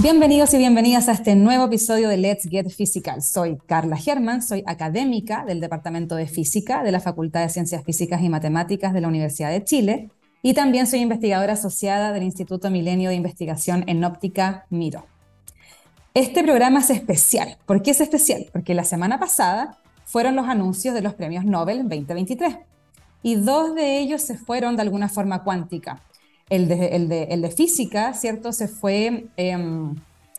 Bienvenidos 0.00 0.54
y 0.54 0.58
bienvenidas 0.58 1.08
a 1.08 1.12
este 1.12 1.34
nuevo 1.34 1.64
episodio 1.64 2.08
de 2.08 2.16
Let's 2.16 2.48
Get 2.48 2.70
Physical. 2.70 3.20
Soy 3.20 3.58
Carla 3.66 3.96
Germán, 3.96 4.42
soy 4.42 4.62
académica 4.64 5.44
del 5.44 5.58
Departamento 5.58 6.14
de 6.14 6.28
Física 6.28 6.84
de 6.84 6.92
la 6.92 7.00
Facultad 7.00 7.42
de 7.42 7.48
Ciencias 7.48 7.82
Físicas 7.82 8.22
y 8.22 8.28
Matemáticas 8.28 8.92
de 8.92 9.00
la 9.00 9.08
Universidad 9.08 9.50
de 9.50 9.64
Chile 9.64 10.10
y 10.40 10.54
también 10.54 10.86
soy 10.86 11.00
investigadora 11.00 11.54
asociada 11.54 12.12
del 12.12 12.22
Instituto 12.22 12.70
Milenio 12.70 13.10
de 13.10 13.16
Investigación 13.16 13.82
en 13.88 14.04
Óptica 14.04 14.66
Miro. 14.70 15.04
Este 16.14 16.44
programa 16.44 16.78
es 16.78 16.90
especial. 16.90 17.58
¿Por 17.66 17.82
qué 17.82 17.90
es 17.90 18.00
especial? 18.00 18.46
Porque 18.52 18.74
la 18.74 18.84
semana 18.84 19.18
pasada 19.18 19.78
fueron 20.04 20.36
los 20.36 20.46
anuncios 20.46 20.94
de 20.94 21.02
los 21.02 21.14
premios 21.14 21.44
Nobel 21.44 21.88
2023 21.88 22.56
y 23.24 23.34
dos 23.34 23.74
de 23.74 23.98
ellos 23.98 24.22
se 24.22 24.38
fueron 24.38 24.76
de 24.76 24.82
alguna 24.82 25.08
forma 25.08 25.42
cuántica. 25.42 26.04
El 26.50 26.68
de, 26.68 27.54
física, 27.54 28.14
¿cierto? 28.14 28.52
Se 28.52 28.68
fue 28.68 29.26
eh, 29.36 29.56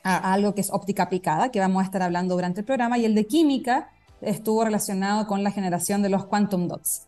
a, 0.04 0.34
algo 0.34 0.56
que 0.56 0.62
es 0.62 0.72
óptica 0.72 1.04
aplicada, 1.04 1.50
que 1.50 1.60
vamos 1.60 1.82
a 1.82 1.86
estar 1.86 2.02
hablando 2.02 2.36
durante 2.36 2.62
el 2.62 2.66
programa, 2.66 2.98
y 2.98 3.06
el 3.06 3.16
de 3.16 3.28
química 3.28 3.90
estuvo 4.22 4.66
relacionado 4.66 5.28
con 5.28 5.44
la 5.44 5.52
generación 5.52 6.02
de 6.02 6.10
los 6.10 6.26
quantum 6.26 6.68
dots. 6.68 7.04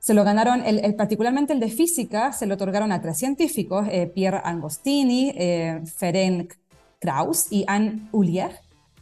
Se 0.00 0.14
lo 0.14 0.24
ganaron, 0.24 0.62
particularmente 0.96 1.52
el 1.52 1.60
de 1.60 1.70
física, 1.70 2.32
se 2.32 2.46
lo 2.46 2.54
otorgaron 2.54 2.92
a 2.92 3.02
tres 3.02 3.18
científicos, 3.18 3.86
eh, 3.90 4.06
Pierre 4.06 4.40
Angostini, 4.44 5.32
eh, 5.36 5.82
Ferenc 5.96 6.54
Krauss 7.00 7.50
y 7.50 7.64
Anne 7.66 8.08
Ullier, 8.12 8.60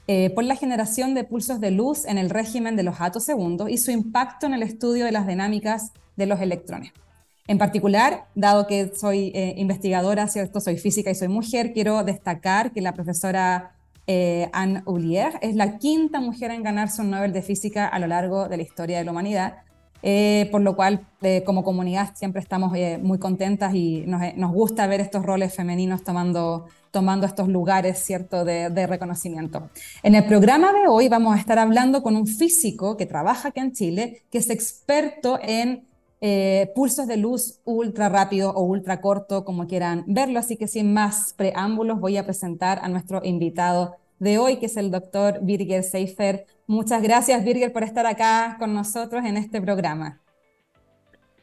eh, 0.08 0.30
por 0.30 0.44
la 0.44 0.56
generación 0.56 1.14
de 1.14 1.24
pulsos 1.24 1.60
de 1.60 1.70
luz 1.70 2.06
en 2.06 2.16
el 2.16 2.30
régimen 2.30 2.76
de 2.76 2.82
los 2.82 2.96
segundos 3.18 3.68
y 3.70 3.78
su 3.78 3.90
impacto 3.90 4.46
en 4.46 4.54
el 4.54 4.62
estudio 4.62 5.04
de 5.04 5.12
las 5.12 5.26
dinámicas 5.26 5.92
de 6.16 6.26
los 6.26 6.40
electrones. 6.40 6.92
En 7.48 7.58
particular, 7.58 8.26
dado 8.34 8.66
que 8.66 8.92
soy 8.94 9.30
eh, 9.34 9.54
investigadora, 9.56 10.26
¿cierto? 10.26 10.60
soy 10.60 10.78
física 10.78 11.10
y 11.10 11.14
soy 11.14 11.28
mujer, 11.28 11.72
quiero 11.72 12.02
destacar 12.02 12.72
que 12.72 12.80
la 12.80 12.92
profesora 12.92 13.72
eh, 14.08 14.48
Anne 14.52 14.82
Oulier 14.84 15.38
es 15.42 15.54
la 15.54 15.78
quinta 15.78 16.20
mujer 16.20 16.50
en 16.50 16.62
ganarse 16.62 17.02
un 17.02 17.10
Nobel 17.10 17.32
de 17.32 17.42
Física 17.42 17.86
a 17.86 17.98
lo 17.98 18.08
largo 18.08 18.48
de 18.48 18.56
la 18.56 18.62
historia 18.64 18.98
de 18.98 19.04
la 19.04 19.12
humanidad, 19.12 19.58
eh, 20.02 20.48
por 20.50 20.60
lo 20.60 20.76
cual 20.76 21.06
como 21.44 21.64
comunidad 21.64 22.14
siempre 22.14 22.40
estamos 22.40 22.72
muy 23.02 23.18
contentas 23.18 23.74
y 23.74 24.04
nos, 24.06 24.52
gusta 24.52 24.86
ver 24.86 25.00
estos 25.00 25.24
roles 25.24 25.54
femeninos 25.54 26.04
tomando, 26.04 26.66
tomando 26.92 27.26
estos 27.26 27.48
lugares 27.48 27.98
¿cierto? 27.98 28.44
De, 28.44 28.70
de 28.70 28.86
reconocimiento. 28.86 29.70
En 30.02 30.14
el 30.14 30.24
programa 30.24 30.72
de 30.72 30.86
hoy 30.88 31.08
vamos 31.08 31.34
a 31.34 31.40
estar 31.40 31.58
hablando 31.58 32.02
con 32.02 32.14
un 32.14 32.26
físico 32.26 32.96
que 32.96 33.06
trabaja 33.06 33.48
aquí 33.48 33.60
en 33.60 33.72
Chile, 33.72 34.22
que 34.30 34.38
es 34.38 34.50
experto 34.50 35.38
en 35.42 35.84
eh, 36.20 36.72
pulsos 36.74 37.06
de 37.06 37.16
luz 37.16 37.60
ultra 37.64 38.08
rápido 38.08 38.50
o 38.50 38.62
ultra 38.62 39.00
corto, 39.00 39.44
como 39.44 39.66
quieran 39.66 40.04
verlo. 40.06 40.38
Así 40.38 40.56
que 40.56 40.68
sin 40.68 40.92
más 40.92 41.34
preámbulos, 41.34 42.00
voy 42.00 42.16
a 42.16 42.24
presentar 42.24 42.78
a 42.82 42.88
nuestro 42.88 43.20
invitado 43.24 43.96
de 44.18 44.38
hoy, 44.38 44.58
que 44.58 44.66
es 44.66 44.76
el 44.76 44.90
doctor 44.90 45.40
Birger 45.42 45.82
Seifer. 45.82 46.46
Muchas 46.66 47.02
gracias, 47.02 47.44
Birger, 47.44 47.72
por 47.72 47.84
estar 47.84 48.06
acá 48.06 48.56
con 48.58 48.74
nosotros 48.74 49.24
en 49.24 49.36
este 49.36 49.60
programa. 49.60 50.20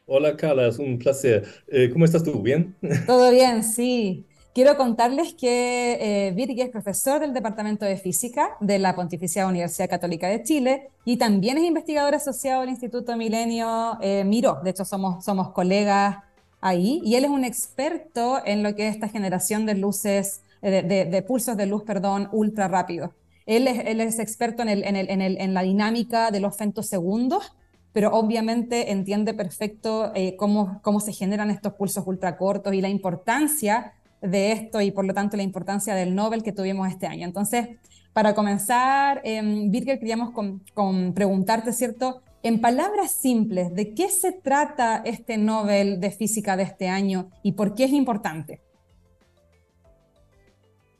Hola, 0.05 0.35
Carla, 0.35 0.67
es 0.67 0.79
un 0.79 0.99
placer. 0.99 1.45
Eh, 1.67 1.89
¿Cómo 1.91 2.05
estás 2.05 2.23
tú? 2.23 2.41
¿Bien? 2.41 2.75
Todo 3.05 3.31
bien, 3.31 3.63
sí. 3.63 4.25
Quiero 4.53 4.77
contarles 4.77 5.33
que 5.33 6.27
eh, 6.27 6.35
es 6.37 6.69
profesor 6.69 7.21
del 7.21 7.33
Departamento 7.33 7.85
de 7.85 7.97
Física 7.97 8.51
de 8.59 8.77
la 8.77 8.95
Pontificia 8.95 9.47
Universidad 9.47 9.89
Católica 9.89 10.27
de 10.27 10.43
Chile 10.43 10.91
y 11.05 11.17
también 11.17 11.57
es 11.57 11.63
investigador 11.63 12.13
asociado 12.13 12.61
al 12.61 12.69
Instituto 12.69 13.17
Milenio 13.17 13.97
eh. 13.99 14.23
De 14.23 14.69
hecho, 14.69 14.85
somos, 14.85 15.25
somos 15.25 15.49
colegas 15.53 16.17
ahí 16.61 17.01
y 17.03 17.15
él 17.15 17.25
es 17.25 17.31
un 17.31 17.45
experto 17.45 18.45
en 18.45 18.61
lo 18.61 18.75
que 18.75 18.87
es 18.87 18.93
esta 18.93 19.07
generación 19.07 19.65
de 19.65 19.73
luces, 19.73 20.43
eh, 20.61 21.07
de, 21.09 21.21
pulsos 21.23 21.57
de 21.57 21.65
luz, 21.65 21.81
perdón, 21.81 22.29
ultra 22.31 22.67
rápidos. 22.67 23.09
Él 23.47 23.67
es, 23.67 23.79
él 23.87 24.01
es 24.01 24.19
experto 24.19 24.61
en, 24.61 24.69
el, 24.69 24.83
en, 24.83 24.95
el, 24.95 25.09
en, 25.09 25.21
el, 25.21 25.41
en, 25.41 25.55
la 25.55 25.63
dinámica 25.63 26.29
de 26.29 26.39
los 26.39 26.55
femtosegundos, 26.55 27.53
pero 27.91 28.11
obviamente 28.11 28.91
entiende 28.91 29.33
perfecto 29.33 30.11
eh, 30.13 30.35
cómo, 30.35 30.79
cómo 30.83 30.99
se 30.99 31.11
generan 31.11 31.49
estos 31.49 31.73
pulsos 31.73 32.05
ultra 32.05 32.37
cortos 32.37 32.71
y 32.75 32.81
la 32.81 32.89
importancia 32.89 33.93
de 34.23 34.53
esto 34.53 34.81
y 34.81 34.91
por 34.91 35.05
lo 35.05 35.13
tanto 35.13 35.37
la 35.37 35.43
importancia 35.43 35.93
del 35.93 36.15
Nobel 36.15 36.43
que 36.43 36.51
tuvimos 36.51 36.87
este 36.87 37.05
año. 37.05 37.25
Entonces, 37.25 37.67
para 38.13 38.33
comenzar, 38.33 39.21
eh, 39.23 39.41
Birger, 39.69 39.99
queríamos 39.99 40.31
con, 40.31 41.13
preguntarte, 41.13 41.73
¿cierto? 41.73 42.21
En 42.41 42.61
palabras 42.61 43.11
simples, 43.11 43.73
¿de 43.73 43.93
qué 43.93 44.09
se 44.09 44.31
trata 44.31 45.01
este 45.05 45.37
Nobel 45.37 45.99
de 45.99 46.11
Física 46.11 46.57
de 46.57 46.63
este 46.63 46.89
año 46.89 47.29
y 47.41 47.53
por 47.53 47.73
qué 47.73 47.85
es 47.85 47.91
importante? 47.91 48.61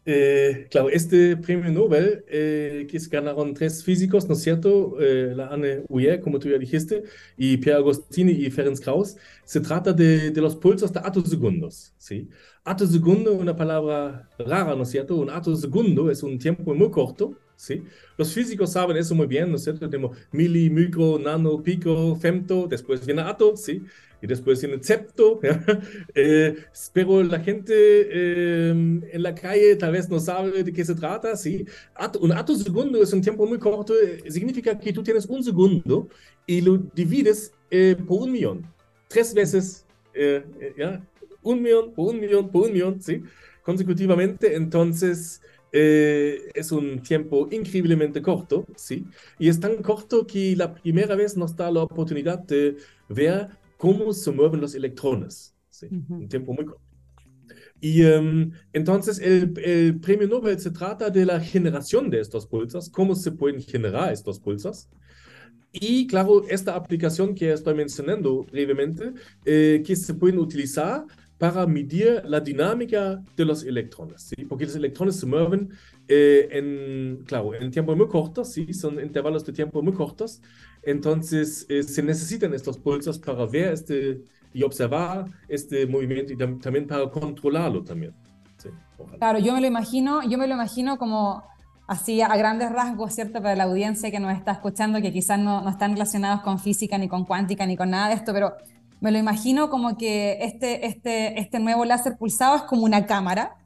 Eh, 0.06 0.68
claro, 0.70 0.90
este 0.90 1.38
premio 1.38 1.72
Nobel 1.72 2.26
eh, 2.28 2.86
que 2.90 2.98
ganaron 3.10 3.54
tres 3.54 3.84
físicos, 3.84 4.28
¿no 4.28 4.34
es 4.36 4.42
cierto? 4.42 4.98
Eh, 5.00 5.34
la 5.34 5.48
Anne 5.48 5.84
Uyer, 5.88 6.20
como 6.20 6.40
tú 6.40 6.50
ya 6.50 6.58
dijiste, 6.58 7.04
y 7.38 7.56
Pierre 7.58 7.80
Agostini 7.80 8.34
y 8.34 8.52
Ferenc 8.52 8.80
Krauss. 8.80 9.16
Se 9.46 9.62
trata 9.62 9.94
de, 9.94 10.32
de 10.32 10.42
los 10.42 10.56
pulsos 10.58 10.92
de 10.92 11.00
atosegundos, 11.00 11.94
¿sí? 11.98 12.30
Atosegundo 12.66 13.34
es 13.34 13.40
una 13.40 13.56
palabra 13.56 14.30
rara, 14.38 14.76
¿no 14.76 14.84
es 14.84 14.90
cierto? 14.90 15.16
Un 15.16 15.30
atosegundo 15.30 16.12
es 16.12 16.22
un 16.24 16.38
tiempo 16.38 16.74
muy 16.76 16.92
corto, 16.92 17.38
¿sí? 17.56 17.84
Los 18.18 18.34
físicos 18.34 18.72
saben 18.72 18.98
eso 18.98 19.16
muy 19.16 19.28
bien, 19.28 19.50
¿no 19.50 19.56
es 19.56 19.64
cierto? 19.64 19.90
Tenemos 19.90 20.18
mili, 20.32 20.70
micro, 20.70 21.20
nano, 21.20 21.62
pico, 21.62 22.16
femto, 22.16 22.68
después 22.68 23.06
viene 23.06 23.22
ato, 23.22 23.56
¿sí? 23.56 23.82
Y 24.22 24.28
después 24.28 24.62
viene 24.62 24.82
septo, 24.82 25.42
eh, 26.16 26.56
pero 26.94 27.24
la 27.24 27.40
gente 27.42 27.74
eh, 27.76 28.70
en 28.70 29.24
la 29.24 29.36
calle 29.36 29.76
tal 29.76 29.92
vez 29.92 30.10
no 30.10 30.20
sabe 30.20 30.64
de 30.64 30.72
qué 30.72 30.86
se 30.86 30.96
trata, 30.96 31.36
¿sí? 31.36 31.66
un 32.22 32.32
atosegundo 32.32 33.04
es 33.04 33.12
un 33.12 33.22
tiempo 33.22 33.46
muy 33.46 33.60
corto, 33.60 33.94
eh, 34.00 34.24
significa 34.32 34.80
que 34.80 34.94
tú 34.94 35.04
tienes 35.04 35.26
un 35.26 35.44
segundo 35.44 36.08
y 36.48 36.62
lo 36.62 36.78
divides 36.78 37.52
por 38.08 38.22
un 38.22 38.32
millón, 38.32 38.66
tres 39.10 39.34
veces, 39.34 39.86
¿ya? 40.78 41.02
un 41.42 41.62
millón, 41.62 41.94
por 41.94 42.14
un 42.14 42.22
millón, 42.22 42.50
por 42.50 42.68
un 42.68 42.74
millón, 42.74 43.02
¿sí? 43.02 43.24
Consecutivamente, 43.64 44.56
entonces 44.56 45.42
eh, 45.76 46.52
es 46.54 46.72
un 46.72 47.02
tiempo 47.02 47.48
increíblemente 47.52 48.22
corto, 48.22 48.66
¿sí? 48.76 49.06
Y 49.40 49.50
es 49.50 49.60
tan 49.60 49.82
corto 49.82 50.26
que 50.26 50.56
la 50.56 50.74
primera 50.74 51.16
vez 51.16 51.36
nos 51.36 51.56
da 51.56 51.72
la 51.72 51.82
oportunidad 51.82 52.40
de 52.40 52.78
ver 53.10 53.50
cómo 53.78 54.14
se 54.14 54.32
mueven 54.32 54.62
los 54.62 54.76
electrones, 54.76 55.56
¿sí? 55.70 55.88
Un 56.08 56.30
tiempo 56.30 56.54
muy 56.54 56.66
corto. 56.66 56.82
Y 57.82 58.04
um, 58.06 58.52
entonces 58.72 59.20
el, 59.20 59.54
el, 59.60 60.00
premio 60.00 60.28
Nobel 60.28 60.58
se 60.60 60.72
trata 60.72 61.10
de 61.10 61.26
la 61.26 61.40
generación 61.42 62.10
de 62.10 62.22
estos 62.22 62.46
pulsas, 62.46 62.90
cómo 62.90 63.16
se 63.16 63.32
pueden 63.32 63.62
generar 63.62 64.14
estos 64.14 64.40
pulsas. 64.40 64.90
Y 65.74 66.06
claro, 66.06 66.48
esta 66.48 66.76
aplicación 66.76 67.34
que 67.34 67.52
estoy 67.52 67.74
mencionando 67.74 68.44
brevemente, 68.44 69.14
eh, 69.44 69.82
que 69.84 69.96
se 69.96 70.14
pueden 70.14 70.38
utilizar 70.38 71.04
para 71.44 71.68
medir 71.68 72.24
la 72.24 72.40
dinámica 72.40 73.22
de 73.36 73.44
los 73.44 73.66
electrones, 73.66 74.22
¿sí? 74.22 74.46
porque 74.46 74.64
los 74.66 74.78
electrones 74.78 75.20
se 75.20 75.26
mueven 75.26 75.72
eh, 76.08 76.48
en, 76.50 77.26
claro, 77.26 77.54
en 77.54 77.70
tiempo 77.70 77.94
muy 77.98 78.08
corto, 78.08 78.46
¿sí? 78.46 78.74
son 78.74 78.98
intervalos 79.02 79.46
de 79.46 79.52
tiempo 79.52 79.82
muy 79.82 79.92
cortos, 79.92 80.42
entonces 80.84 81.66
eh, 81.68 81.84
se 81.84 82.02
necesitan 82.02 82.54
estos 82.54 82.78
pulsos 82.78 83.20
para 83.20 83.46
ver 83.46 83.74
este 83.74 84.22
y 84.54 84.64
observar 84.64 85.26
este 85.50 85.86
movimiento 85.86 86.32
y 86.32 86.38
también 86.38 86.88
para 86.88 87.10
controlarlo 87.10 87.84
también. 87.84 88.14
¿sí? 88.58 88.70
Claro, 89.18 89.40
yo 89.40 89.54
me 89.54 89.60
lo 89.60 89.68
imagino, 89.68 90.22
yo 90.24 90.38
me 90.38 90.48
lo 90.48 90.54
imagino 90.54 90.98
como 90.98 91.44
así 91.88 92.22
a 92.22 92.38
grandes 92.38 92.72
rasgos, 92.72 93.16
¿cierto? 93.16 93.42
Para 93.42 93.58
la 93.58 93.66
audiencia 93.66 94.10
que 94.12 94.20
nos 94.22 94.32
está 94.32 94.54
escuchando, 94.54 95.02
que 95.02 95.12
quizás 95.12 95.40
no, 95.40 95.62
no 95.62 95.70
están 95.70 95.92
relacionados 95.92 96.42
con 96.42 96.58
física, 96.58 96.98
ni 96.98 97.10
con 97.10 97.26
cuántica, 97.26 97.66
ni 97.66 97.76
con 97.76 97.90
nada 97.90 98.08
de 98.08 98.14
esto, 98.14 98.32
pero 98.32 98.54
me 99.04 99.12
lo 99.12 99.18
imagino 99.18 99.70
como 99.70 99.98
que 99.98 100.38
este, 100.44 100.88
este, 100.88 101.38
este 101.38 101.60
nuevo 101.60 101.84
láser 101.84 102.16
pulsado 102.18 102.56
es 102.56 102.62
como 102.62 102.86
una 102.86 103.06
cámara, 103.06 103.58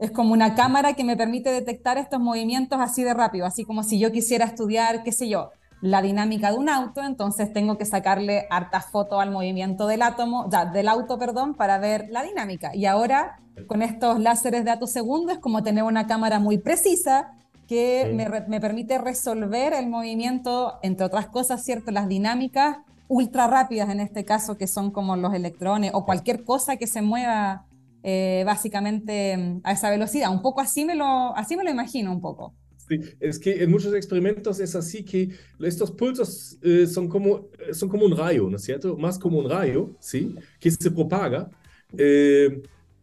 es 0.00 0.10
como 0.10 0.32
una 0.32 0.56
cámara 0.56 0.94
que 0.94 1.04
me 1.04 1.16
permite 1.16 1.52
detectar 1.52 1.98
estos 1.98 2.18
movimientos 2.18 2.80
así 2.80 3.04
de 3.04 3.14
rápido, 3.14 3.46
así 3.46 3.64
como 3.64 3.84
si 3.84 4.00
yo 4.00 4.10
quisiera 4.10 4.44
estudiar, 4.44 5.04
qué 5.04 5.12
sé 5.12 5.28
yo, 5.28 5.50
la 5.82 6.02
dinámica 6.02 6.50
de 6.50 6.58
un 6.58 6.68
auto, 6.68 7.00
entonces 7.04 7.52
tengo 7.52 7.78
que 7.78 7.84
sacarle 7.84 8.48
harta 8.50 8.80
foto 8.80 9.20
al 9.20 9.30
movimiento 9.30 9.86
del 9.86 10.02
átomo, 10.02 10.50
ya, 10.50 10.64
del 10.64 10.88
auto, 10.88 11.16
perdón, 11.16 11.54
para 11.54 11.78
ver 11.78 12.08
la 12.10 12.24
dinámica. 12.24 12.74
Y 12.74 12.86
ahora, 12.86 13.38
con 13.68 13.82
estos 13.82 14.18
láseres 14.18 14.64
de 14.64 14.76
segundo, 14.88 15.30
es 15.30 15.38
como 15.38 15.62
tener 15.62 15.84
una 15.84 16.08
cámara 16.08 16.40
muy 16.40 16.58
precisa 16.58 17.34
que 17.68 18.10
me, 18.12 18.28
me, 18.48 18.60
permite 18.60 18.98
resolver 18.98 19.74
el 19.74 19.86
movimiento, 19.88 20.80
entre 20.82 21.06
otras 21.06 21.28
cosas, 21.28 21.62
¿cierto? 21.62 21.92
Las 21.92 22.08
dinámicas 22.08 22.78
ultra 23.12 23.46
rápidas 23.46 23.90
en 23.90 24.00
este 24.00 24.24
caso, 24.24 24.56
que 24.56 24.66
son 24.66 24.90
como 24.90 25.16
los 25.16 25.34
electrones 25.34 25.90
o 25.92 26.06
cualquier 26.06 26.44
cosa 26.44 26.78
que 26.78 26.86
se 26.86 27.02
mueva 27.02 27.66
eh, 28.02 28.42
básicamente 28.46 29.36
mm, 29.36 29.60
a 29.64 29.72
esa 29.72 29.90
velocidad. 29.90 30.32
Un 30.32 30.40
poco 30.40 30.62
así 30.62 30.86
me, 30.86 30.94
lo, 30.94 31.36
así 31.36 31.54
me 31.54 31.62
lo 31.62 31.70
imagino 31.70 32.10
un 32.10 32.22
poco. 32.22 32.54
Sí, 32.88 32.98
es 33.20 33.38
que 33.38 33.62
en 33.62 33.70
muchos 33.70 33.94
experimentos 33.94 34.60
es 34.60 34.74
así 34.74 35.04
que 35.04 35.28
estos 35.60 35.90
pulsos 35.90 36.58
eh, 36.62 36.86
son, 36.86 37.06
como, 37.06 37.48
son 37.72 37.90
como 37.90 38.06
un 38.06 38.16
rayo, 38.16 38.48
¿no 38.48 38.56
es 38.56 38.62
cierto? 38.62 38.96
Más 38.96 39.18
como 39.18 39.38
un 39.38 39.50
rayo, 39.50 39.90
¿sí? 40.00 40.34
Que 40.58 40.70
se 40.70 40.90
propaga. 40.90 41.50
Eh, 41.96 42.62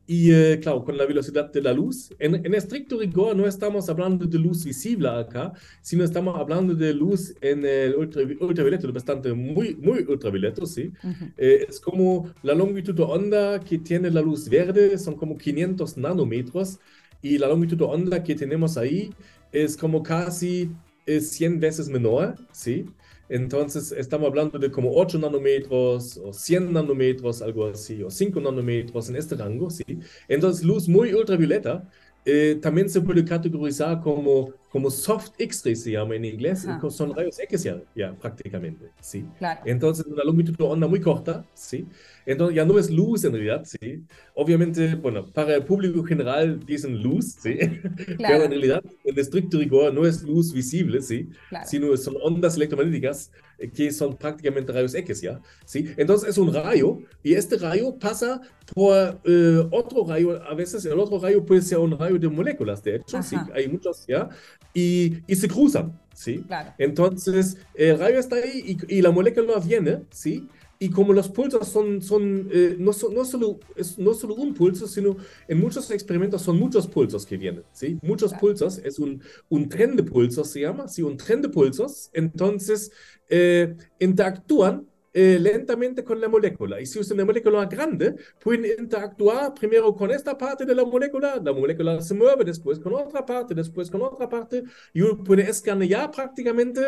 y 0.09 0.33
eh, 0.33 0.59
claro, 0.59 0.83
con 0.83 0.97
la 0.97 1.05
velocidad 1.05 1.51
de 1.51 1.61
la 1.61 1.71
luz. 1.71 2.11
En, 2.17 2.33
en, 2.43 2.55
estricto 2.55 2.97
rigor 2.97 3.35
no 3.35 3.45
estamos 3.45 3.89
hablando 3.89 4.25
de 4.25 4.39
luz 4.39 4.65
visible 4.65 5.07
acá, 5.07 5.53
sino 5.83 6.03
estamos 6.03 6.35
hablando 6.35 6.73
de 6.73 6.95
luz 6.95 7.35
en 7.41 7.63
el 7.63 7.93
ultra, 7.93 8.23
ultravioleta, 8.23 8.87
bastante 8.87 9.31
muy, 9.33 9.75
muy 9.75 9.99
ultravioleta, 9.99 10.65
¿sí? 10.65 10.91
eh, 11.37 11.67
es 11.69 11.79
como 11.79 12.27
la 12.41 12.55
longitud 12.55 12.95
de 12.95 13.03
onda 13.03 13.59
que 13.59 13.77
tiene 13.77 14.09
la 14.09 14.21
luz 14.21 14.49
verde, 14.49 14.97
son 14.97 15.13
como 15.13 15.37
500 15.37 15.95
nanómetros, 15.97 16.79
y 17.21 17.37
la 17.37 17.47
longitud 17.47 17.77
de 17.77 17.83
onda 17.83 18.23
que 18.23 18.33
tenemos 18.33 18.77
ahí 18.77 19.13
es 19.51 19.77
como 19.77 20.01
casi 20.01 20.71
100 21.05 21.59
veces 21.59 21.87
menor, 21.87 22.33
¿sí? 22.51 22.87
Entonces 23.29 23.91
estamos 23.91 24.27
hablando 24.27 24.57
de 24.59 24.71
como 24.71 24.91
8 24.95 25.19
nanómetros 25.19 26.17
o 26.17 26.33
100 26.33 26.73
nanómetros, 26.73 27.41
algo 27.41 27.67
así, 27.67 28.01
o 28.03 28.09
5 28.09 28.41
nanómetros 28.41 29.09
en 29.09 29.15
este 29.15 29.35
rango, 29.35 29.69
¿sí? 29.69 29.83
Entonces 30.27 30.65
luz 30.65 30.89
muy 30.89 31.13
ultravioleta 31.13 31.87
eh, 32.25 32.59
también 32.61 32.89
se 32.89 33.01
puede 33.01 33.23
categorizar 33.23 34.01
como, 34.01 34.53
como 34.69 34.91
soft 34.91 35.31
X-ray, 35.37 35.75
se 35.75 35.91
llama 35.91 36.15
en 36.15 36.25
inglés, 36.25 36.67
Ajá. 36.67 36.89
son 36.91 37.15
rayos 37.15 37.39
X 37.39 37.63
ya, 37.63 37.81
ya 37.95 38.13
prácticamente, 38.13 38.91
¿sí? 39.01 39.25
Claro. 39.39 39.61
Entonces 39.65 40.05
una 40.05 40.23
longitud 40.23 40.55
de 40.55 40.63
onda 40.63 40.87
muy 40.87 41.01
corta, 41.01 41.43
¿sí? 41.55 41.87
Entonces 42.25 42.55
ya 42.55 42.65
no 42.65 42.77
es 42.77 42.91
luz 42.91 43.23
en 43.23 43.33
realidad, 43.33 43.65
¿sí? 43.65 44.03
Obviamente, 44.35 44.93
bueno, 44.95 45.25
para 45.25 45.55
el 45.55 45.63
público 45.63 46.03
general 46.03 46.63
dicen 46.65 47.01
luz, 47.01 47.35
¿sí? 47.41 47.57
Claro. 48.17 48.35
Pero 48.35 48.43
en 48.43 48.51
realidad, 48.51 48.83
en 49.03 49.19
estricto 49.19 49.57
rigor, 49.57 49.93
no 49.93 50.05
es 50.05 50.23
luz 50.23 50.53
visible, 50.53 51.01
¿sí? 51.01 51.29
Claro. 51.49 51.65
Sino 51.67 51.97
son 51.97 52.15
ondas 52.21 52.55
electromagnéticas 52.55 53.31
eh, 53.59 53.69
que 53.69 53.91
son 53.91 54.15
prácticamente 54.15 54.71
rayos 54.71 54.95
X, 54.95 55.21
¿ya? 55.21 55.41
¿Sí? 55.65 55.89
Entonces 55.97 56.29
es 56.29 56.37
un 56.37 56.53
rayo 56.53 56.99
y 57.23 57.33
este 57.33 57.57
rayo 57.57 57.97
pasa 57.97 58.41
por 58.73 59.19
eh, 59.25 59.67
otro 59.71 60.05
rayo, 60.07 60.41
a 60.43 60.53
veces 60.53 60.85
el 60.85 60.97
otro 60.97 61.19
rayo 61.19 61.45
puede 61.45 61.61
ser 61.61 61.79
un 61.79 61.97
rayo 61.97 62.17
de 62.17 62.29
moléculas, 62.29 62.83
de 62.83 62.95
hecho, 62.95 63.17
Ajá. 63.17 63.27
¿sí? 63.27 63.35
Hay 63.53 63.67
muchos, 63.67 64.05
¿ya? 64.07 64.29
Y, 64.73 65.23
y 65.27 65.35
se 65.35 65.47
cruzan, 65.47 65.99
¿sí? 66.13 66.43
Claro. 66.47 66.73
Entonces 66.77 67.57
el 67.73 67.97
rayo 67.99 68.19
está 68.19 68.35
ahí 68.37 68.77
y, 68.87 68.97
y 68.97 69.01
la 69.01 69.11
molécula 69.11 69.59
viene, 69.59 70.05
¿sí? 70.11 70.47
Y 70.81 70.89
como 70.91 71.11
los 71.11 71.27
pulsos 71.29 71.67
son, 71.67 72.01
son, 72.01 72.47
eh, 72.53 72.75
no, 72.79 72.93
so, 72.93 73.09
no, 73.11 73.25
solo, 73.25 73.59
es, 73.75 73.97
no 73.97 74.13
solo 74.13 74.35
un 74.35 74.53
pulso, 74.53 74.87
sino 74.87 75.17
en 75.47 75.59
muchos 75.59 75.91
experimentos 75.91 76.41
son 76.41 76.57
muchos 76.57 76.87
pulsos 76.87 77.25
que 77.25 77.35
vienen, 77.37 77.65
¿sí? 77.73 77.99
Muchos 78.01 78.31
Claro. 78.31 78.41
pulsos, 78.41 78.77
es 78.79 78.97
un, 78.99 79.21
un 79.49 79.67
tren 79.67 79.95
de 79.97 80.03
pulsos, 80.03 80.49
se 80.49 80.61
llama, 80.61 80.87
¿sí? 80.87 81.01
Un 81.01 81.17
tren 81.17 81.41
de 81.41 81.49
pulsos. 81.49 82.09
Entonces, 82.13 82.91
eh, 83.29 83.75
interactúan 83.99 84.87
eh, 85.13 85.37
lentamente 85.39 86.03
con 86.03 86.19
la 86.21 86.27
molécula. 86.29 86.79
Y 86.81 86.85
si 86.85 86.99
es 86.99 87.09
una 87.11 87.25
molécula 87.25 87.65
grande, 87.65 88.15
pueden 88.43 88.65
interactuar 88.79 89.53
primero 89.53 89.95
con 89.95 90.11
esta 90.11 90.37
parte 90.37 90.65
de 90.65 90.75
la 90.75 90.85
molécula, 90.85 91.37
la 91.43 91.53
molécula 91.53 92.01
se 92.01 92.13
mueve, 92.13 92.43
después 92.45 92.79
con 92.79 92.93
otra 92.93 93.25
parte, 93.25 93.53
después 93.55 93.89
con 93.89 94.01
otra 94.01 94.29
parte, 94.29 94.63
y 94.93 95.01
uno 95.01 95.23
puede 95.23 95.49
escanear 95.49 96.11
prácticamente 96.11 96.81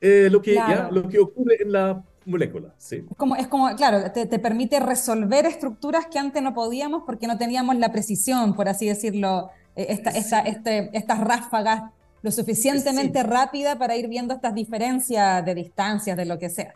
eh, 0.00 0.28
lo, 0.30 0.40
que, 0.42 0.54
ya, 0.54 0.66
Claro. 0.66 0.90
lo 0.92 1.08
que 1.08 1.18
ocurre 1.18 1.62
en 1.62 1.72
la 1.72 2.04
molécula, 2.26 2.74
¿sí? 2.78 3.04
Es 3.10 3.16
como, 3.16 3.36
es 3.36 3.48
como, 3.48 3.74
claro, 3.76 4.10
te, 4.12 4.26
te 4.26 4.38
permite 4.38 4.80
resolver 4.80 5.46
estructuras 5.46 6.06
que 6.06 6.18
antes 6.18 6.42
no 6.42 6.54
podíamos 6.54 7.02
porque 7.06 7.26
no 7.26 7.38
teníamos 7.38 7.76
la 7.76 7.90
precisión, 7.92 8.54
por 8.54 8.68
así 8.68 8.86
decirlo, 8.88 9.50
eh, 9.76 9.86
esta, 9.90 10.10
esta, 10.10 10.42
Sí. 10.42 10.48
este, 10.50 10.90
estas 10.96 11.20
ráfagas 11.20 11.82
lo 12.22 12.30
suficientemente 12.30 13.20
Sí. 13.20 13.26
rápida 13.26 13.78
para 13.78 13.96
ir 13.96 14.08
viendo 14.08 14.34
estas 14.34 14.54
diferencias 14.54 15.44
de 15.44 15.54
distancias, 15.54 16.16
de 16.16 16.24
lo 16.24 16.38
que 16.38 16.48
sea. 16.50 16.74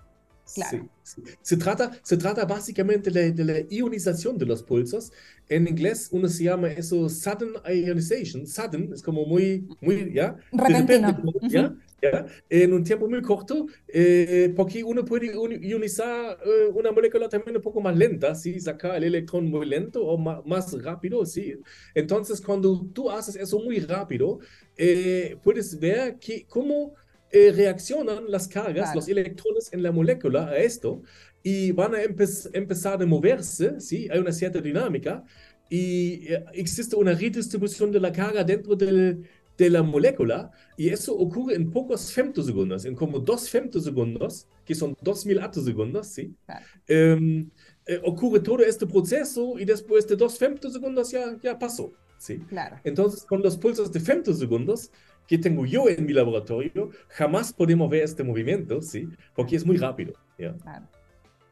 Claro. 0.55 0.79
Sí, 0.79 0.91
sí. 1.03 1.23
Se 1.43 1.57
trata, 1.57 1.91
se 2.03 2.17
trata 2.17 2.45
básicamente 2.45 3.11
de, 3.11 3.33
de 3.33 3.45
la 3.45 3.61
ionización 3.69 4.37
de 4.39 4.47
los 4.47 4.63
pulsos. 4.63 5.13
En 5.49 5.69
inglés 5.69 6.09
uno 6.13 6.29
se 6.29 6.45
llama 6.45 6.69
eso 6.71 7.09
sudden 7.09 7.53
ionization. 7.67 8.47
Sudden 8.47 8.93
es 8.93 9.03
como 9.03 9.25
muy, 9.27 9.67
muy, 9.81 10.13
¿ya? 10.13 10.37
Repentino. 10.53 11.13
repente, 11.13 11.15
como, 11.15 11.33
¿ya? 11.49 11.75
¿ya? 12.03 12.27
En 12.49 12.73
un 12.73 12.85
tiempo 12.85 13.09
muy 13.09 13.23
corto, 13.23 13.67
eh, 13.89 14.53
porque 14.57 14.83
uno 14.85 15.05
puede 15.05 15.35
ion- 15.35 15.63
ionizar 15.63 16.39
eh, 16.45 16.69
una 16.75 16.93
molécula 16.93 17.29
también 17.29 17.57
un 17.57 17.63
poco 17.63 17.81
más 17.81 17.97
lenta, 17.97 18.35
¿sí? 18.35 18.59
Sacar 18.61 18.97
el 18.97 19.05
electrón 19.05 19.47
muy 19.51 19.67
lento 19.67 20.05
o 20.07 20.19
ma- 20.19 20.43
más, 20.47 20.73
rápido, 20.83 21.25
¿sí? 21.27 21.55
Entonces, 21.95 22.41
cuando 22.41 22.87
tú 22.93 23.11
haces 23.11 23.37
eso 23.37 23.59
muy 23.61 23.81
rápido, 23.81 24.39
eh, 24.77 25.39
puedes 25.43 25.79
ver 25.79 26.19
que 26.19 26.47
cómo 26.47 26.95
eh, 27.31 27.53
reaccionan 27.53 28.31
las 28.31 28.49
cargas, 28.49 28.87
Claro. 28.87 28.95
los 28.97 29.09
electrones 29.09 29.73
en 29.73 29.83
la 29.83 29.93
molécula 29.93 30.49
a 30.49 30.57
esto 30.59 31.03
y 31.43 31.73
van 31.73 31.95
a 31.95 32.03
empe- 32.03 32.51
empezar 32.53 33.03
a 33.03 33.07
moverse, 33.07 33.81
¿sí? 33.81 34.09
Hay 34.11 34.19
una 34.19 34.33
cierta 34.33 34.61
dinámica 34.61 35.25
y 35.71 36.33
eh, 36.33 36.45
existe 36.55 36.97
una 36.97 37.13
redistribución 37.13 37.93
de 37.93 38.01
la 38.01 38.11
carga 38.13 38.43
dentro 38.45 38.75
del- 38.77 39.25
de 39.59 39.71
la 39.71 39.83
molécula 39.83 40.51
y 40.77 40.89
eso 40.89 41.17
ocurre 41.19 41.55
en 41.57 41.71
pocos 41.71 42.13
femtosegundos, 42.13 42.85
en 42.85 42.95
como 42.95 43.19
dos 43.19 43.51
femtosegundos, 43.51 44.47
que 44.65 44.75
son 44.75 44.97
2000 45.03 45.41
atosegundos, 45.41 46.07
¿sí? 46.07 46.33
Claro. 46.47 46.65
Em, 46.87 47.51
eh, 47.87 48.01
ocurre 48.05 48.39
todo 48.41 48.61
este 48.61 48.87
proceso 48.87 49.59
y 49.59 49.65
después 49.65 50.07
de 50.07 50.15
dos 50.17 50.39
femtosegundos 50.39 51.11
ya, 51.11 51.37
ya 51.43 51.59
pasó, 51.59 51.93
¿sí? 52.19 52.39
Claro. 52.49 52.77
Entonces, 52.85 53.25
con 53.25 53.43
los 53.43 53.57
pulsos 53.59 53.91
de 53.91 53.99
femtosegundos 54.01 54.91
que 55.29 55.39
tengo 55.39 55.65
yo 55.67 55.89
en 55.89 56.05
mi 56.07 56.13
laboratorio, 56.13 56.91
jamás 57.09 57.53
podemos 57.53 57.89
ver 57.89 58.03
este 58.03 58.25
movimiento, 58.25 58.83
¿sí? 58.83 59.09
Porque 59.37 59.55
es 59.57 59.65
muy 59.65 59.77
rápido, 59.77 60.15
¿ya? 60.39 60.55
Claro. 60.55 60.87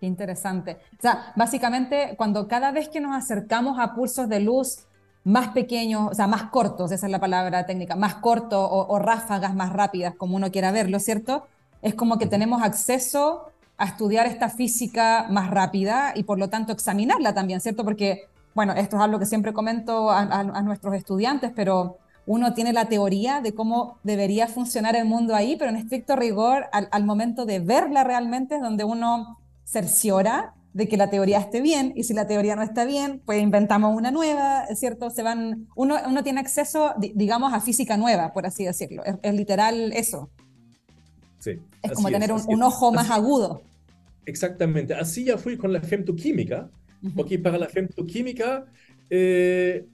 Qué 0.01 0.07
interesante. 0.07 0.79
O 0.99 1.03
sea, 1.03 1.33
básicamente, 1.37 2.15
cuando 2.17 2.49
cada 2.49 2.73
vez 2.73 2.89
que 2.89 3.01
nos 3.01 3.15
acercamos 3.15 3.79
a 3.79 3.95
pulsos 3.95 4.29
de 4.29 4.41
luz 4.41 4.87
más 5.25 5.49
pequeños, 5.49 6.11
o 6.13 6.15
sea, 6.15 6.27
más 6.27 6.45
cortos, 6.45 6.91
esa 6.93 7.07
es 7.07 7.13
la 7.13 7.21
palabra 7.21 7.67
técnica, 7.67 7.97
más 7.97 8.15
cortos 8.17 8.59
o, 8.61 8.87
o 8.89 8.99
ráfagas 8.99 9.55
más 9.55 9.73
rápidas, 9.73 10.15
como 10.17 10.37
uno 10.37 10.51
quiera 10.51 10.71
verlo, 10.73 10.99
¿cierto? 11.01 11.47
Es 11.83 11.95
como 11.95 12.19
que 12.19 12.27
tenemos 12.27 12.63
acceso 12.63 13.51
a 13.79 13.87
estudiar 13.87 14.27
esta 14.27 14.49
física 14.49 15.27
más 15.31 15.51
rápida 15.51 16.13
y 16.15 16.23
por 16.25 16.39
lo 16.39 16.49
tanto 16.49 16.73
examinarla 16.73 17.35
también, 17.35 17.61
¿cierto? 17.61 17.85
Porque, 17.85 18.23
bueno, 18.55 18.73
esto 18.75 18.97
es 18.97 19.03
algo 19.03 19.19
que 19.19 19.27
siempre 19.27 19.53
comento 19.53 20.11
a, 20.11 20.21
a- 20.21 20.41
a 20.41 20.63
nuestros 20.63 20.95
estudiantes, 20.95 21.53
pero 21.55 21.99
uno 22.27 22.55
tiene 22.55 22.73
la 22.73 22.89
teoría 22.89 23.41
de 23.41 23.55
cómo 23.55 23.99
debería 24.03 24.49
funcionar 24.49 24.97
el 24.97 25.05
mundo 25.05 25.35
ahí, 25.35 25.57
pero 25.57 25.71
en 25.71 25.77
estricto 25.77 26.17
rigor, 26.17 26.67
al, 26.73 26.89
al 26.91 27.05
momento 27.05 27.47
de 27.47 27.61
verla 27.61 28.05
realmente 28.05 28.57
es 28.57 28.61
donde 28.61 28.85
uno 28.85 29.39
cerciora 29.65 30.55
de 30.75 30.89
que 30.89 30.97
la 30.99 31.09
teoría 31.09 31.39
esté 31.39 31.63
bien, 31.63 31.93
y 31.97 32.05
si 32.05 32.13
la 32.13 32.27
teoría 32.27 32.55
no 32.55 32.63
está 32.63 32.85
bien, 32.85 33.23
pues 33.25 33.41
inventamos 33.43 33.97
una 33.97 34.11
nueva, 34.11 34.65
¿es 34.69 34.79
¿cierto? 34.79 35.09
Se 35.09 35.23
van, 35.23 35.69
uno, 35.75 35.97
uno 36.07 36.23
tiene 36.23 36.41
acceso, 36.41 36.93
di- 36.99 37.13
digamos, 37.15 37.55
a 37.55 37.61
física 37.61 37.97
nueva, 37.97 38.33
por 38.35 38.45
así 38.45 38.65
decirlo. 38.65 39.03
Es, 39.05 39.15
es 39.23 39.35
literal 39.35 39.93
eso. 39.95 40.29
Sí, 41.39 41.53
Es 41.83 41.93
como 41.93 42.09
tener 42.11 42.31
un, 42.33 42.63
ojo 42.63 42.93
más 42.93 43.07
Así- 43.11 43.15
agudo. 43.21 43.63
Exactamente, 44.27 44.93
así 44.95 45.25
ya 45.25 45.39
fui 45.39 45.57
con 45.57 45.73
la 45.73 45.81
femtoquímica, 45.81 46.69
Ujú. 47.03 47.15
porque 47.15 47.39
para 47.39 47.57
la 47.57 47.69
femtoquímica 47.69 48.65
eh, 49.09 49.87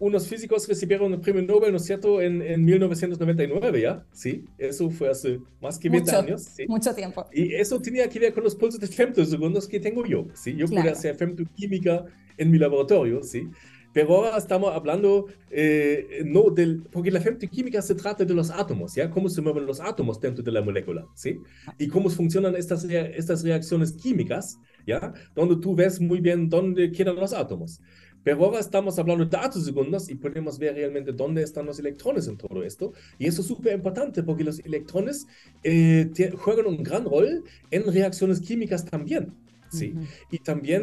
unos 0.00 0.26
físicos 0.28 0.66
recibieron 0.68 1.12
el 1.12 1.20
premio 1.20 1.42
Nobel, 1.42 1.70
¿no 1.70 1.76
es 1.76 1.84
cierto?, 1.84 2.20
en, 2.20 2.42
en 2.42 2.64
1999, 2.64 3.80
¿ya? 3.82 4.04
Sí, 4.12 4.44
eso 4.58 4.90
fue 4.90 5.10
hace 5.10 5.40
más 5.60 5.78
que 5.78 5.88
20 5.88 6.12
Mucho, 6.12 6.18
años, 6.18 6.42
¿sí? 6.42 6.64
mucho 6.66 6.94
tiempo. 6.94 7.26
Y 7.32 7.54
eso 7.54 7.80
tenía 7.80 8.08
que 8.08 8.18
ver 8.18 8.32
con 8.32 8.44
los 8.44 8.56
pulsos 8.56 8.80
de 8.80 8.88
femtosegundos 8.88 9.68
que 9.68 9.78
tengo 9.80 10.04
yo, 10.06 10.30
¿sí? 10.34 10.56
Yo 10.56 10.72
pude 10.72 10.74
Claro. 10.82 10.92
hacer 10.92 11.16
femtoquímica 11.16 12.04
en 12.36 12.50
mi 12.50 12.58
laboratorio, 12.58 13.22
¿sí? 13.22 13.50
Pero 13.92 14.14
ahora 14.14 14.38
estamos 14.38 14.72
hablando, 14.72 15.26
eh, 15.50 16.22
no 16.24 16.50
del, 16.50 16.84
porque 16.92 17.10
la 17.10 17.20
femtoquímica 17.20 17.82
se 17.82 17.96
trata 17.96 18.24
de 18.24 18.34
los 18.34 18.50
átomos, 18.50 18.94
¿ya? 18.94 19.10
Cómo 19.10 19.28
se 19.28 19.42
mueven 19.42 19.66
los 19.66 19.80
átomos 19.80 20.20
dentro 20.20 20.44
de 20.44 20.52
la 20.52 20.62
molécula, 20.62 21.08
¿sí? 21.14 21.40
Y 21.76 21.88
cómo 21.88 22.08
funcionan 22.08 22.54
estas, 22.56 22.84
estas 22.84 23.42
reacciones 23.42 23.92
químicas, 23.92 24.60
¿ya? 24.86 25.12
Donde 25.34 25.56
tú 25.56 25.74
ves 25.74 26.00
muy 26.00 26.20
bien 26.20 26.48
dónde 26.48 26.92
quedan 26.92 27.16
los 27.16 27.32
átomos. 27.32 27.80
Pero 28.22 28.44
ahora 28.44 28.60
estamos 28.60 28.98
hablando 28.98 29.24
de 29.24 29.36
atosegundos 29.36 30.08
y 30.10 30.14
podemos 30.14 30.58
ver 30.58 30.74
realmente 30.74 31.12
dónde 31.12 31.42
están 31.42 31.66
los 31.66 31.78
electrones 31.78 32.26
en 32.28 32.36
todo 32.36 32.62
esto. 32.62 32.92
Y 33.18 33.26
eso 33.26 33.40
es 33.42 33.48
súper 33.48 33.74
importante 33.74 34.22
porque 34.22 34.44
los 34.44 34.58
electrones 34.60 35.26
eh, 35.62 36.10
juegan 36.36 36.66
un 36.66 36.82
gran 36.82 37.04
rol 37.04 37.44
en 37.70 37.92
reacciones 37.92 38.40
químicas 38.40 38.84
también. 38.84 39.32
¿sí? 39.70 39.92
Ujú. 39.96 40.04
Y 40.32 40.38
también 40.40 40.82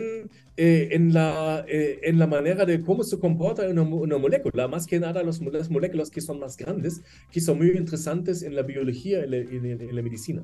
eh, 0.55 0.89
en, 0.91 1.13
la, 1.13 1.65
eh, 1.67 1.99
en 2.03 2.17
la 2.19 2.25
manera 2.27 2.65
de 2.65 2.81
cómo 2.81 3.03
se 3.03 3.19
comporta 3.19 3.67
una, 3.67 3.81
una 3.83 4.17
molécula, 4.17 4.67
más 4.67 4.87
que 4.87 4.99
nada 4.99 5.21
los, 5.23 5.41
las 5.41 5.69
moléculas 5.69 6.09
que 6.09 6.21
son 6.21 6.39
más 6.39 6.55
grandes, 6.57 7.01
que 7.31 7.41
son 7.41 7.57
muy 7.57 7.67
interesantes 7.69 8.43
en 8.43 8.55
la 8.55 8.61
biología 8.63 9.25
y 9.25 9.29
la, 9.29 9.37
y 9.37 9.59
la- 9.59 9.83
y 9.83 9.91
la 9.91 10.01
medicina. 10.01 10.41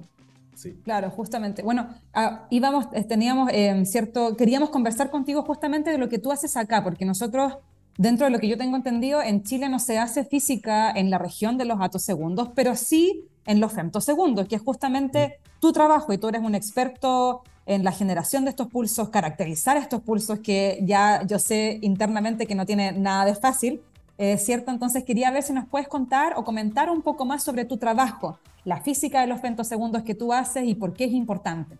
Sí. 0.55 0.77
Claro, 0.83 1.09
justamente. 1.09 1.61
Bueno, 1.61 1.87
ah, 2.13 2.47
íbamos, 2.49 2.87
eh, 2.93 3.03
teníamos 3.03 3.49
eh, 3.51 3.83
cierto, 3.85 4.35
queríamos 4.35 4.69
conversar 4.69 5.09
contigo 5.09 5.43
justamente 5.43 5.91
de 5.91 5.97
lo 5.97 6.09
que 6.09 6.19
tú 6.19 6.31
haces 6.31 6.57
acá, 6.57 6.83
porque 6.83 7.05
nosotros, 7.05 7.57
dentro 7.97 8.25
de 8.25 8.31
lo 8.31 8.39
que 8.39 8.47
yo 8.47 8.57
tengo 8.57 8.75
entendido, 8.75 9.21
en 9.21 9.43
Chile 9.43 9.69
no 9.69 9.79
se 9.79 9.99
hace 9.99 10.23
física 10.25 10.91
en 10.91 11.09
la 11.09 11.17
región 11.17 11.57
de 11.57 11.65
los 11.65 11.81
atosegundos, 11.81 12.49
pero 12.55 12.75
sí 12.75 13.27
en 13.45 13.59
los 13.59 13.73
femtosegundos, 13.73 14.47
que 14.47 14.55
es 14.55 14.61
justamente 14.61 15.39
tu 15.59 15.73
trabajo 15.73 16.13
y 16.13 16.17
tú 16.17 16.29
eres 16.29 16.41
un 16.41 16.55
experto 16.55 17.43
en 17.65 17.83
la 17.83 17.91
generación 17.91 18.43
de 18.43 18.49
estos 18.49 18.67
pulsos, 18.67 19.09
caracterizar 19.09 19.77
estos 19.77 20.01
pulsos 20.01 20.39
que 20.39 20.79
ya 20.83 21.25
yo 21.25 21.39
sé 21.39 21.79
internamente 21.81 22.45
que 22.45 22.55
no 22.55 22.65
tiene 22.65 22.91
nada 22.91 23.25
de 23.25 23.35
fácil, 23.35 23.81
eh, 24.17 24.37
¿cierto? 24.37 24.71
Entonces 24.71 25.03
quería 25.03 25.31
ver 25.31 25.43
si 25.43 25.53
nos 25.53 25.67
puedes 25.67 25.87
contar 25.87 26.33
o 26.35 26.43
comentar 26.43 26.89
un 26.89 27.01
poco 27.01 27.25
más 27.25 27.43
sobre 27.43 27.65
tu 27.65 27.77
trabajo, 27.77 28.39
la 28.63 28.81
física 28.81 29.21
de 29.21 29.27
los 29.27 29.41
femtosegundos 29.41 30.03
que 30.03 30.15
tú 30.15 30.33
haces 30.33 30.65
y 30.65 30.75
por 30.75 30.93
qué 30.93 31.05
es 31.05 31.11
importante. 31.11 31.77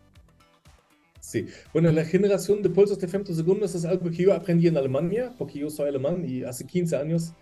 Sí, 1.20 1.48
bueno, 1.72 1.92
la 1.92 2.04
generación 2.04 2.62
de 2.62 2.70
pulsos 2.70 3.00
de 3.00 3.08
femtosegundos 3.08 3.74
es 3.76 3.86
algo 3.86 4.10
que 4.10 4.24
yo 4.24 4.34
aprendí 4.34 4.68
en 4.68 4.78
Alemania, 4.78 5.34
porque 5.38 5.60
yo 5.60 5.70
soy 5.70 5.88
alemán 5.88 6.26
y 6.28 6.44
hace 6.44 6.66
15 6.66 6.98
años 6.98 7.34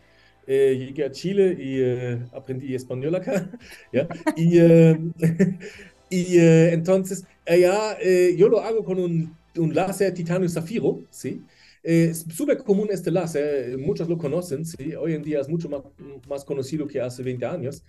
eh, 0.46 0.76
llegué 0.78 1.06
a 1.06 1.12
Chile 1.12 1.58
y 1.60 1.80
eh, 1.80 2.20
aprendí 2.34 2.76
español 2.76 3.16
acá, 3.16 3.50
¿ya? 3.94 4.08
Y, 4.36 4.60
y 6.10 6.38
entonces, 6.38 7.26
allá 7.48 7.98
yo 8.36 8.50
lo 8.50 8.60
hago 8.60 8.84
con 8.84 9.00
un, 9.00 9.36
un 9.58 9.74
láser 9.74 10.14
titanio 10.14 10.48
zafiro, 10.48 11.02
¿sí? 11.10 11.42
Es 11.84 12.26
súper 12.30 12.58
común 12.60 12.90
este 12.92 13.12
láser, 13.12 13.78
muchos 13.78 14.08
lo 14.08 14.18
conocen, 14.18 14.66
¿sí? 14.66 14.94
hoy 14.96 15.14
en 15.14 15.24
día 15.24 15.40
es 15.40 15.50
mucho 15.50 15.70
más, 15.70 15.82
más 16.28 16.46
conocido 16.46 16.88
que 16.88 17.02
hace 17.02 17.24
20 17.24 17.46
años. 17.46 17.84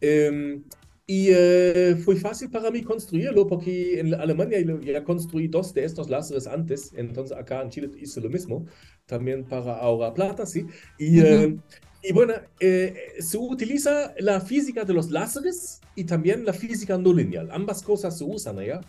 Eh, 0.00 0.60
y 1.10 1.30
eh, 1.30 1.96
fue 2.04 2.14
fácil 2.14 2.50
para 2.50 2.70
mí 2.70 2.84
construirlo 2.84 3.44
porque 3.44 3.98
en 3.98 4.14
Alemania 4.14 4.58
ya 4.80 5.02
construí 5.02 5.48
dos 5.48 5.74
de 5.74 5.84
estos 5.84 6.08
láseres 6.08 6.46
antes, 6.46 6.92
entonces 6.94 7.36
acá 7.36 7.62
en 7.62 7.70
Chile 7.70 7.90
hice 8.00 8.20
lo 8.20 8.30
mismo, 8.30 8.64
también 9.06 9.44
para 9.44 9.76
ahorrar 9.78 10.14
plata, 10.14 10.46
¿sí? 10.46 10.66
Y, 11.00 11.18
eh, 11.18 11.58
y 12.04 12.12
bueno, 12.12 12.34
eh, 12.60 12.94
se 13.18 13.38
utiliza 13.38 14.14
la 14.20 14.40
física 14.40 14.84
de 14.84 14.94
los 14.94 15.10
láseres 15.10 15.80
y 15.96 16.04
también 16.04 16.44
la 16.44 16.52
física 16.52 16.96
no 16.96 17.12
lineal, 17.12 17.48
ambas 17.50 17.82
cosas 17.82 18.16
se 18.16 18.22
usan 18.22 18.60
allá. 18.60 18.80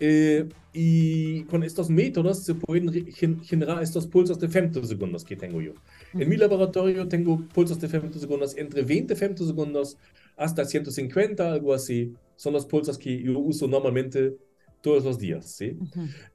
Eh, 0.00 0.48
y 0.72 1.42
con 1.44 1.64
estos 1.64 1.90
métodos 1.90 2.44
se 2.44 2.54
pueden 2.54 3.12
generar 3.42 3.82
estos 3.82 4.06
pulsos 4.06 4.38
de 4.38 4.48
femtosegundos 4.48 5.24
que 5.24 5.36
tengo 5.36 5.60
yo. 5.60 5.72
En 6.14 6.28
mi 6.28 6.36
laboratorio 6.36 7.08
tengo 7.08 7.44
pulsos 7.52 7.80
de 7.80 7.88
femtosegundos 7.88 8.56
entre 8.56 8.82
20 8.82 9.16
femtosegundos 9.16 9.96
hasta 10.36 10.64
150, 10.64 11.52
algo 11.52 11.74
así. 11.74 12.14
Son 12.36 12.52
los 12.52 12.64
pulsos 12.66 12.96
que 12.96 13.20
yo 13.20 13.38
uso 13.40 13.66
normalmente 13.66 14.36
todos 14.80 15.04
los 15.04 15.18
días. 15.18 15.50
¿sí? 15.50 15.76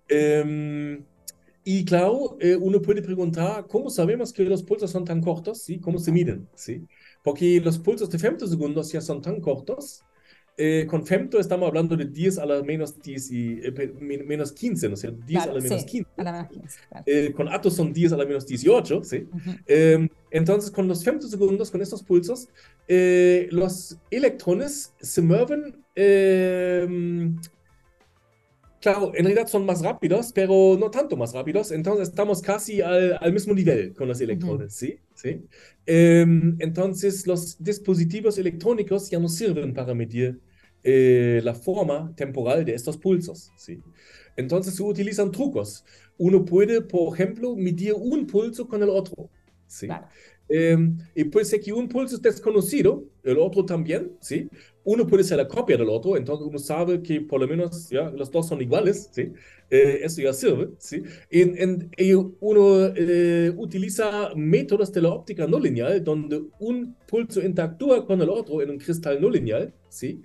Em, 0.10 1.06
y 1.64 1.86
claro, 1.86 2.36
eh, 2.42 2.58
uno 2.58 2.82
puede 2.82 3.02
preguntar, 3.02 3.68
¿cómo 3.68 3.90
sabemos 3.90 4.34
que 4.34 4.44
los 4.44 4.64
pulsos 4.64 4.92
son 4.92 5.06
tan 5.06 5.22
cortos? 5.22 5.62
¿sí? 5.62 5.80
¿Cómo 5.80 6.00
se 6.00 6.12
miden? 6.12 6.50
¿sí? 6.56 6.86
Porque 7.24 7.62
los 7.62 7.80
pulsos 7.80 8.10
de 8.10 8.20
femtosegundos 8.20 8.92
ya 8.92 9.00
son 9.00 9.22
tan 9.22 9.40
cortos 9.40 10.04
eh, 10.56 10.86
con 10.88 11.06
femto 11.06 11.40
estamos 11.40 11.68
hablando 11.68 11.98
de 11.98 12.06
10 12.06 12.38
a 12.38 12.46
la 12.46 12.62
menos, 12.62 13.02
10 13.02 13.32
y, 13.32 13.60
eh, 13.64 13.94
menos 14.00 14.52
15, 14.52 14.88
¿no 14.88 14.94
es 14.94 15.02
cierto? 15.02 15.20
10 15.26 15.42
a 15.42 15.46
la 15.48 15.60
menos 15.60 15.84
15. 15.84 16.10
Eh, 17.06 17.34
con 17.36 17.48
atos 17.48 17.76
son 17.76 17.92
10 17.92 18.14
a 18.14 18.18
la 18.18 18.26
menos 18.26 18.46
18, 18.46 19.04
¿sí? 19.04 19.28
Em, 19.66 20.08
entonces, 20.30 20.70
con 20.70 20.88
los 20.88 21.04
femtosegundos, 21.04 21.72
con 21.72 21.82
estos 21.82 22.04
pulsos, 22.04 22.50
los 22.88 23.98
electrones 24.12 24.94
se 25.00 25.22
mueven 25.22 25.84
em, 25.96 27.36
claro, 28.84 29.14
en 29.16 29.24
realidad 29.26 29.48
son 29.48 29.66
más 29.66 29.82
rápidos, 29.82 30.34
pero 30.34 30.76
no 30.78 30.92
tanto 30.92 31.16
más 31.16 31.34
rápidos, 31.34 31.72
entonces 31.72 32.10
estamos 32.10 32.42
casi 32.42 32.82
al, 32.82 33.18
al 33.22 33.32
mismo 33.32 33.54
nivel 33.54 33.94
con 33.94 34.10
los 34.10 34.20
electrones, 34.20 34.76
¿sí? 34.76 35.00
¿Sí? 35.14 35.42
Em, 35.86 36.58
entonces 36.60 37.26
los 37.26 37.64
dispositivos 37.64 38.38
electrónicos 38.38 39.10
ya 39.10 39.20
no 39.20 39.30
sirven 39.30 39.74
para 39.74 39.94
medir 39.94 40.42
eh, 40.84 41.40
la 41.46 41.56
forma 41.56 42.14
temporal 42.16 42.66
de 42.66 42.74
estos 42.76 42.98
pulsos, 42.98 43.54
¿sí? 43.56 43.82
Entonces 44.36 44.76
se 44.76 44.84
utilizan 44.84 45.32
trucos. 45.32 45.86
Uno 46.18 46.44
puede, 46.44 46.82
por 46.82 47.14
ejemplo, 47.14 47.56
medir 47.56 47.94
un 47.94 48.28
pulso 48.28 48.68
con 48.68 48.84
el 48.84 48.90
otro, 48.90 49.30
¿sí? 49.66 49.88
Em, 50.50 50.98
y 51.16 51.24
puede 51.26 51.46
ser 51.46 51.62
que 51.62 51.72
un 51.72 51.88
pulso 51.88 52.16
es 52.16 52.22
desconocido, 52.22 53.06
el 53.24 53.38
otro 53.38 53.66
también, 53.66 54.12
¿sí? 54.20 54.50
Uno 54.84 55.08
puede 55.08 55.24
ser 55.24 55.38
la 55.38 55.48
copia 55.48 55.78
del 55.78 55.90
otro, 55.90 56.18
entonces 56.18 56.46
uno 56.46 56.60
sabe 56.60 57.02
que 57.02 57.22
por 57.22 57.40
lo 57.40 57.48
menos 57.48 57.90
ya, 57.90 58.10
los 58.12 58.30
dos 58.30 58.50
son 58.50 58.62
iguales, 58.62 59.10
¿sí? 59.12 59.32
Eh, 59.70 60.02
eso 60.04 60.22
ya 60.22 60.34
sirve, 60.34 60.70
¿sí? 60.78 61.02
En, 61.30 61.90
y 61.98 62.14
uno 62.14 62.94
eh, 62.96 63.54
utiliza 63.58 64.32
métodos 64.36 64.92
de 64.92 65.02
la 65.02 65.10
óptica 65.10 65.48
no 65.48 65.60
lineal, 65.60 66.04
donde 66.04 66.44
un 66.60 66.96
pulso 67.08 67.42
interactúa 67.42 68.06
con 68.06 68.22
el 68.22 68.30
otro 68.30 68.62
en 68.62 68.72
un 68.72 68.78
cristal 68.78 69.22
no 69.22 69.30
lineal, 69.30 69.74
¿sí? 69.90 70.22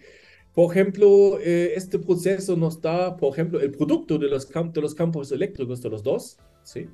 Por 0.53 0.73
ejemplo, 0.73 1.39
eh, 1.41 1.75
este 1.77 2.01
proceso 2.01 2.57
nos 2.57 2.81
da, 2.81 3.17
por 3.17 3.33
ejemplo, 3.33 3.61
el 3.61 3.71
producto 3.71 4.19
de 4.19 4.29
los, 4.29 4.49
de 4.49 4.81
los 4.81 4.95
campos 4.95 5.31
eléctricos 5.31 5.81
de 5.81 5.89
los 5.89 6.03
dos, 6.03 6.39
¿sí? 6.65 6.89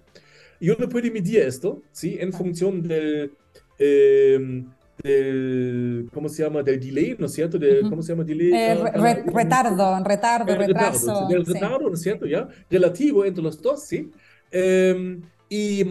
Y 0.61 0.71
uno 0.71 0.89
puede 0.89 1.11
medir 1.11 1.41
esto, 1.41 1.83
¿sí? 1.93 2.17
En 2.21 2.33
función 2.33 2.83
del, 2.83 3.33
eh, 3.79 4.65
del, 5.03 6.09
¿cómo 6.13 6.29
se 6.29 6.43
llama? 6.43 6.63
Del 6.63 6.81
delay, 6.81 7.17
¿no 7.19 7.27
es 7.27 7.33
cierto? 7.33 7.59
De, 7.59 7.83
¿Cómo 7.83 8.03
se 8.03 8.13
llama? 8.13 8.25
Delay, 8.25 8.53
eh, 8.53 9.25
retardo, 9.27 10.03
retardo, 10.05 10.57
retraso. 10.57 11.27
del 11.29 11.45
retardo, 11.45 11.89
¿no 11.89 11.95
es 11.95 12.01
cierto? 12.01 12.27
¿Ya? 12.27 12.49
Relativo 12.71 13.25
entre 13.25 13.43
los 13.43 13.61
dos, 13.61 13.85
¿sí? 13.85 14.11
Em, 14.51 15.21
y 15.49 15.85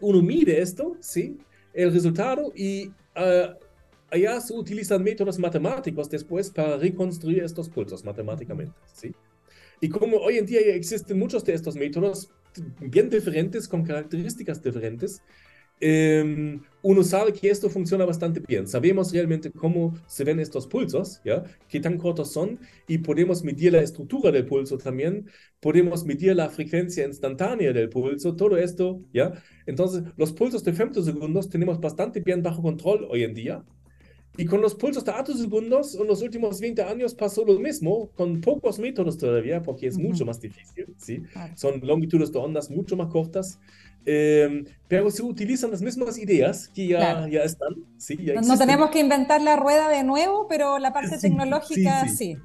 uno 0.00 0.22
mide 0.22 0.60
esto, 0.60 0.96
¿sí? 1.00 1.38
El 1.72 1.92
resultado 1.92 2.52
y 2.54 2.88
uh, 2.88 3.54
allá 4.10 4.40
se 4.40 4.52
utilizan 4.52 5.02
métodos 5.02 5.38
matemáticos 5.38 6.10
después 6.10 6.50
para 6.50 6.76
reconstruir 6.76 7.44
estos 7.44 7.68
pulsos 7.68 8.04
matemáticamente, 8.04 8.74
¿sí? 8.92 9.14
Y 9.80 9.88
como 9.88 10.16
hoy 10.16 10.38
en 10.38 10.46
día 10.46 10.60
ya 10.60 10.72
existen 10.72 11.18
muchos 11.18 11.44
de 11.44 11.54
estos 11.54 11.76
métodos, 11.76 12.30
bien 12.80 13.10
diferentes, 13.10 13.68
con 13.68 13.84
características 13.84 14.62
diferentes, 14.62 15.22
eh, 15.80 16.60
uno 16.82 17.02
sabe 17.02 17.32
que 17.32 17.50
esto 17.50 17.68
funciona 17.70 18.04
bastante 18.04 18.40
bien. 18.40 18.66
Sabemos 18.66 19.12
realmente 19.12 19.50
cómo 19.50 19.94
se 20.06 20.24
ven 20.24 20.40
estos 20.40 20.66
pulsos, 20.66 21.20
¿ya? 21.24 21.44
qué 21.68 21.80
tan 21.80 21.98
cortos 21.98 22.32
son, 22.32 22.58
y 22.86 22.98
podemos 22.98 23.42
medir 23.44 23.72
la 23.72 23.80
estructura 23.80 24.30
del 24.30 24.46
pulso 24.46 24.78
también, 24.78 25.26
podemos 25.60 26.04
medir 26.04 26.34
la 26.36 26.48
frecuencia 26.48 27.04
instantánea 27.04 27.72
del 27.72 27.88
pulso, 27.88 28.34
todo 28.36 28.56
esto, 28.56 29.00
¿ya? 29.12 29.32
Entonces, 29.66 30.02
los 30.16 30.32
pulsos 30.32 30.64
de 30.64 30.72
femtosegundos 30.72 31.48
tenemos 31.48 31.80
bastante 31.80 32.20
bien 32.20 32.42
bajo 32.42 32.62
control 32.62 33.06
hoy 33.10 33.24
en 33.24 33.34
día, 33.34 33.64
y 34.38 34.46
con 34.46 34.60
los 34.60 34.76
pulsos 34.76 35.04
de 35.04 35.10
atosegundos, 35.10 35.96
en 35.96 36.06
los 36.06 36.22
últimos 36.22 36.60
20 36.60 36.80
años 36.84 37.12
pasó 37.12 37.44
lo 37.44 37.58
mismo, 37.58 38.10
con 38.14 38.40
pocos 38.40 38.78
métodos 38.78 39.18
todavía, 39.18 39.60
porque 39.60 39.88
es 39.88 39.98
mucho 39.98 40.24
más 40.24 40.40
difícil, 40.40 40.86
¿sí? 40.96 41.22
Son 41.56 41.80
longitudes 41.82 42.30
de 42.30 42.38
ondas 42.38 42.70
mucho 42.70 42.96
más 42.96 43.08
cortas, 43.08 43.58
eh, 44.06 44.64
pero 44.86 45.10
se 45.10 45.24
utilizan 45.24 45.72
las 45.72 45.82
mismas 45.82 46.16
ideas 46.18 46.68
que 46.68 46.86
ya, 46.86 47.28
ya 47.28 47.40
están, 47.40 47.74
¿sí? 47.96 48.16
Ya 48.24 48.40
no, 48.40 48.56
tenemos 48.56 48.90
que 48.90 49.00
inventar 49.00 49.42
la 49.42 49.56
rueda 49.56 49.88
de 49.88 50.04
nuevo, 50.04 50.46
pero 50.48 50.78
la 50.78 50.92
parte 50.92 51.18
tecnológica 51.18 52.04
sí. 52.04 52.10
Sí, 52.10 52.16
sí, 52.16 52.36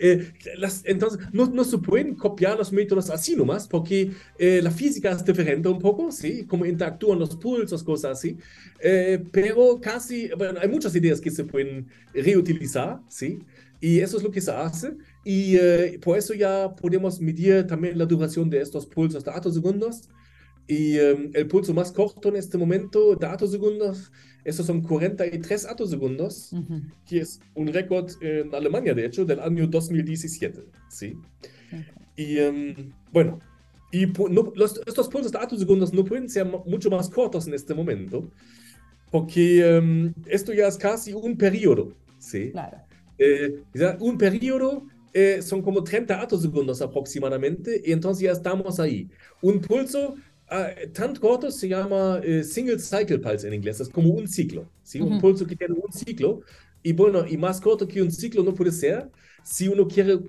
eh, 0.00 0.32
las, 0.56 0.82
entonces, 0.84 1.20
no, 1.32 1.46
no, 1.46 1.64
se 1.64 1.78
pueden 1.78 2.14
copiar 2.14 2.56
los 2.56 2.72
métodos 2.72 3.10
así 3.10 3.36
nomás, 3.36 3.66
porque 3.68 4.10
eh, 4.38 4.60
la 4.62 4.70
física 4.70 5.10
es 5.10 5.24
diferente 5.24 5.68
un 5.68 5.78
poco, 5.78 6.10
¿sí? 6.12 6.44
Cómo 6.46 6.66
interactúan 6.66 7.18
los 7.18 7.36
pulsos, 7.36 7.82
cosas 7.82 8.18
así. 8.18 8.36
Eh, 8.80 9.22
pero 9.32 9.80
casi, 9.80 10.28
bueno, 10.36 10.60
hay 10.60 10.68
muchas 10.68 10.94
ideas 10.94 11.20
que 11.20 11.30
se 11.30 11.44
pueden 11.44 11.86
reutilizar, 12.14 13.00
¿sí? 13.08 13.40
Y 13.80 14.00
eso 14.00 14.16
es 14.16 14.22
lo 14.22 14.30
que 14.30 14.40
se 14.40 14.50
hace. 14.50 14.94
Y 15.24 15.58
por 15.98 16.16
eso 16.16 16.32
ya 16.32 16.74
podemos 16.74 17.20
medir 17.20 17.66
también 17.66 17.98
la 17.98 18.06
duración 18.06 18.48
de 18.48 18.60
estos 18.60 18.86
pulsos 18.86 19.24
de 19.24 19.52
segundos 19.52 20.08
y 20.68 20.98
um, 21.00 21.30
el 21.32 21.48
pulso 21.48 21.72
más 21.72 21.90
corto 21.90 22.28
en 22.28 22.36
este 22.36 22.58
momento 22.58 23.16
de 23.16 23.26
atosegundos, 23.26 24.12
esos 24.48 24.64
son 24.66 24.80
43 24.80 25.66
atosegundos, 25.66 26.52
uh 26.52 26.56
-huh. 26.56 26.82
que 27.06 27.20
es 27.20 27.40
un 27.54 27.66
récord 27.68 28.10
en 28.22 28.54
Alemania, 28.54 28.94
de 28.94 29.04
hecho, 29.04 29.24
del 29.24 29.40
año 29.40 29.66
2017. 29.66 30.64
¿sí? 30.88 31.14
Okay. 31.66 31.84
Y 32.16 32.40
um, 32.40 32.92
bueno, 33.12 33.38
y 33.92 34.06
no, 34.06 34.52
los, 34.56 34.80
estos 34.86 35.08
pulsos 35.08 35.32
de 35.32 35.38
atosegundos 35.38 35.92
no 35.92 36.02
pueden 36.04 36.28
ser 36.28 36.46
mucho 36.46 36.90
más 36.90 37.10
cortos 37.10 37.46
en 37.46 37.54
este 37.54 37.74
momento, 37.74 38.30
porque 39.10 39.78
um, 39.78 40.12
esto 40.26 40.52
ya 40.54 40.66
es 40.66 40.78
casi 40.78 41.12
un 41.12 41.36
periodo. 41.36 41.94
¿sí? 42.18 42.50
Claro. 42.50 42.78
Eh, 43.18 43.62
un 44.00 44.16
periodo 44.16 44.86
eh, 45.12 45.42
son 45.42 45.60
como 45.60 45.84
30 45.84 46.22
atosegundos 46.22 46.80
aproximadamente, 46.80 47.82
y 47.84 47.92
entonces 47.92 48.22
ya 48.22 48.32
estamos 48.32 48.80
ahí. 48.80 49.08
Un 49.42 49.60
pulso 49.60 50.14
Uh, 50.50 51.20
corto 51.20 51.50
se 51.50 51.68
llama 51.68 52.20
uh, 52.20 52.42
single 52.42 52.78
cycle 52.78 53.18
pulse 53.18 53.46
en 53.46 53.54
inglés, 53.54 53.80
es 53.80 53.88
como 53.88 54.08
un 54.08 54.26
ciclo, 54.26 54.66
¿sí? 54.82 55.00
Uh 55.00 55.04
-huh. 55.04 55.12
un 55.12 55.20
pulso 55.20 55.46
que 55.46 55.54
tiene 55.54 55.74
un 55.74 55.92
ciclo, 55.92 56.40
y 56.82 56.92
bueno, 56.92 57.26
y 57.26 57.36
más 57.36 57.60
corto 57.60 57.86
que 57.86 58.00
un 58.00 58.10
ciclo 58.10 58.42
no 58.42 58.54
puede 58.54 58.72
ser. 58.72 59.10
Si 59.42 59.68
uno 59.68 59.86
quiere 59.86 60.20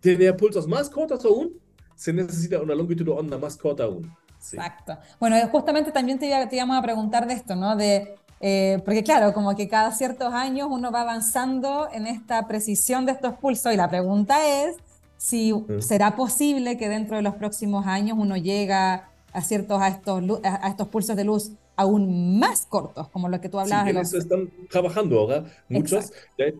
tener 0.00 0.36
pulsos 0.36 0.66
más 0.66 0.88
cortos 0.88 1.24
aún, 1.24 1.52
se 1.96 2.12
necesita 2.12 2.60
una 2.60 2.74
longitud 2.74 3.04
de 3.04 3.10
onda 3.10 3.38
más 3.38 3.56
corta 3.56 3.84
aún. 3.84 4.04
Sí. 4.38 4.56
Exacto. 4.56 4.96
Bueno, 5.18 5.36
justamente 5.48 5.90
también 5.90 6.18
te, 6.18 6.28
te 6.46 6.56
íbamos 6.56 6.76
a 6.76 6.82
preguntar 6.82 7.26
de 7.26 7.34
esto, 7.34 7.56
¿no? 7.56 7.74
De, 7.74 8.14
eh, 8.40 8.80
porque 8.84 9.02
claro, 9.02 9.32
como 9.32 9.56
que 9.56 9.66
cada 9.68 9.90
ciertos 9.92 10.32
años 10.32 10.68
uno 10.70 10.92
va 10.92 11.00
avanzando 11.00 11.88
en 11.92 12.06
esta 12.06 12.46
precisión 12.46 13.06
de 13.06 13.12
estos 13.12 13.34
pulsos 13.34 13.72
y 13.72 13.76
la 13.76 13.88
pregunta 13.88 14.36
es 14.46 14.76
si 15.16 15.52
será 15.80 16.14
posible 16.14 16.76
que 16.76 16.88
dentro 16.88 17.16
de 17.16 17.22
los 17.22 17.34
próximos 17.34 17.86
años 17.86 18.18
uno 18.20 18.36
llega 18.36 19.08
a 19.36 19.42
ciertos 19.42 19.80
a 19.82 19.88
estos, 19.88 20.22
a 20.42 20.68
estos 20.68 20.88
pulsos 20.88 21.14
de 21.14 21.24
luz 21.24 21.52
aún 21.76 22.38
más 22.38 22.64
cortos, 22.64 23.08
como 23.10 23.28
lo 23.28 23.38
que 23.38 23.50
tú 23.50 23.58
hablabas. 23.60 23.84
Sí, 23.84 23.90
en 23.90 23.96
eso 23.98 24.16
están 24.16 24.50
trabajando 24.70 25.18
ahora 25.20 25.44
muchos. 25.68 26.10
De, 26.38 26.54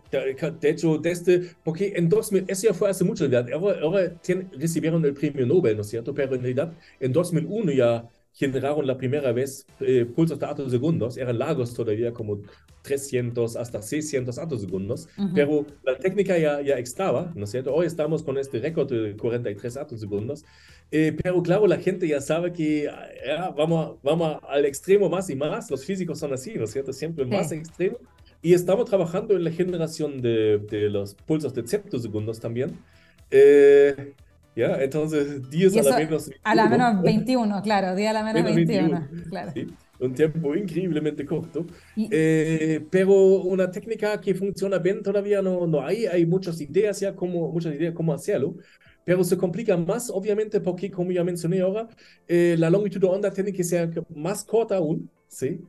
de, 0.61 0.69
hecho, 0.69 0.99
desde, 0.99 1.53
porque 1.65 1.95
en 1.97 2.11
2000, 2.11 2.45
eso 2.49 2.69
ya 2.69 2.75
fue 2.75 2.91
hace 2.91 3.03
mucho, 3.03 3.25
ahora, 3.55 3.81
ahora 3.81 4.13
recibieron 4.53 5.03
el 5.07 5.15
premio 5.15 5.47
Nobel, 5.47 5.77
¿no 5.77 5.81
es 5.81 5.89
cierto? 5.89 6.15
Pero 6.15 6.35
en 6.35 6.43
realidad, 6.43 6.75
en 7.01 7.13
2001 7.13 7.73
ya 7.73 8.07
generaron 8.37 8.87
la 8.87 8.99
primera 8.99 9.33
vez 9.33 9.67
eh, 9.81 10.05
pulsos 10.05 10.39
de 10.39 10.71
segundos, 10.71 11.17
eran 11.17 11.39
largos 11.39 11.73
todavía, 11.73 12.13
como 12.13 12.43
300 12.83 13.57
hasta 13.57 13.81
600 13.81 14.39
atosegundos, 14.39 15.09
uh 15.17 15.23
-huh. 15.23 15.33
pero 15.35 15.67
la 15.83 15.97
técnica 15.97 16.37
ya, 16.37 16.61
ya 16.61 16.79
estaba, 16.79 17.33
¿no 17.35 17.45
es 17.45 17.51
cierto? 17.51 17.75
Hoy 17.75 17.87
estamos 17.87 18.23
con 18.23 18.37
este 18.37 18.59
récord 18.61 18.93
de 18.93 19.17
43 19.17 19.79
atosegundos, 19.79 20.45
eh, 20.91 21.17
pero 21.23 21.43
claro, 21.43 21.67
la 21.67 21.79
gente 21.79 22.07
ya 22.07 22.21
sabe 22.21 22.53
que 22.53 22.91
ya, 23.27 23.49
vamos, 23.57 23.97
vamos 24.03 24.39
al 24.47 24.67
extremo 24.67 25.09
más 25.09 25.31
y 25.31 25.35
más, 25.35 25.71
los 25.71 25.87
físicos 25.87 26.19
son 26.19 26.35
así, 26.35 26.55
¿no 26.57 26.65
es 26.65 26.73
cierto? 26.73 26.93
Siempre 26.93 27.25
sí. 27.25 27.31
más 27.31 27.51
extremo, 27.53 27.97
y 28.43 28.53
estamos 28.53 28.85
trabajando 28.85 29.35
en 29.35 29.45
la 29.45 29.51
generación 29.51 30.21
de, 30.21 30.59
de 30.59 30.91
los 30.91 31.15
pulsos 31.15 31.55
de 31.55 31.67
septosegundos 31.67 32.39
también. 32.39 32.79
Eh, 33.31 34.13
¿Ya? 34.57 34.83
Entonces, 34.83 35.49
10 35.51 35.77
a 35.77 35.83
la 35.83 35.99
menos 35.99 36.29
21. 36.29 36.41
A 36.43 36.55
la 36.55 36.69
menos 36.69 37.03
21, 37.03 37.63
claro, 37.63 37.95
10 37.95 38.09
a 38.09 38.13
la 38.15 38.25
menos, 38.25 38.43
menos 38.43 38.57
21. 38.57 39.01
21. 39.01 39.29
Claro. 39.29 39.53
¿sí? 39.55 39.67
Un 40.01 40.15
tiempo 40.15 40.55
increíblemente 40.55 41.27
corto. 41.27 41.67
Y, 41.95 42.09
eh, 42.11 42.81
pero 42.91 43.13
una 43.43 43.71
técnica 43.71 44.19
que 44.19 44.35
funciona 44.35 44.79
bien 44.79 45.03
todavía 45.03 45.43
no, 45.43 45.67
no 45.67 45.85
hay. 45.85 46.07
Hay 46.07 46.25
muchas 46.25 46.59
ideas 46.61 46.99
ya, 47.01 47.15
como, 47.15 47.53
muchas 47.53 47.75
ideas 47.75 47.95
cómo 47.95 48.15
hacerlo. 48.15 48.57
Pero 49.05 49.23
se 49.23 49.37
complica 49.37 49.77
más, 49.77 50.11
obviamente, 50.11 50.59
porque, 50.61 50.91
como 50.91 51.13
ya 51.13 51.23
mencioné 51.23 51.61
ahora, 51.61 51.89
eh, 52.27 52.57
la 52.59 52.71
longitud 52.71 53.01
de 53.01 53.07
onda 53.07 53.31
tiene 53.31 53.53
que 53.53 53.63
ser 53.63 53.91
más 54.15 54.43
corta 54.43 54.77
aún, 54.77 55.09
¿sí? 55.29 55.61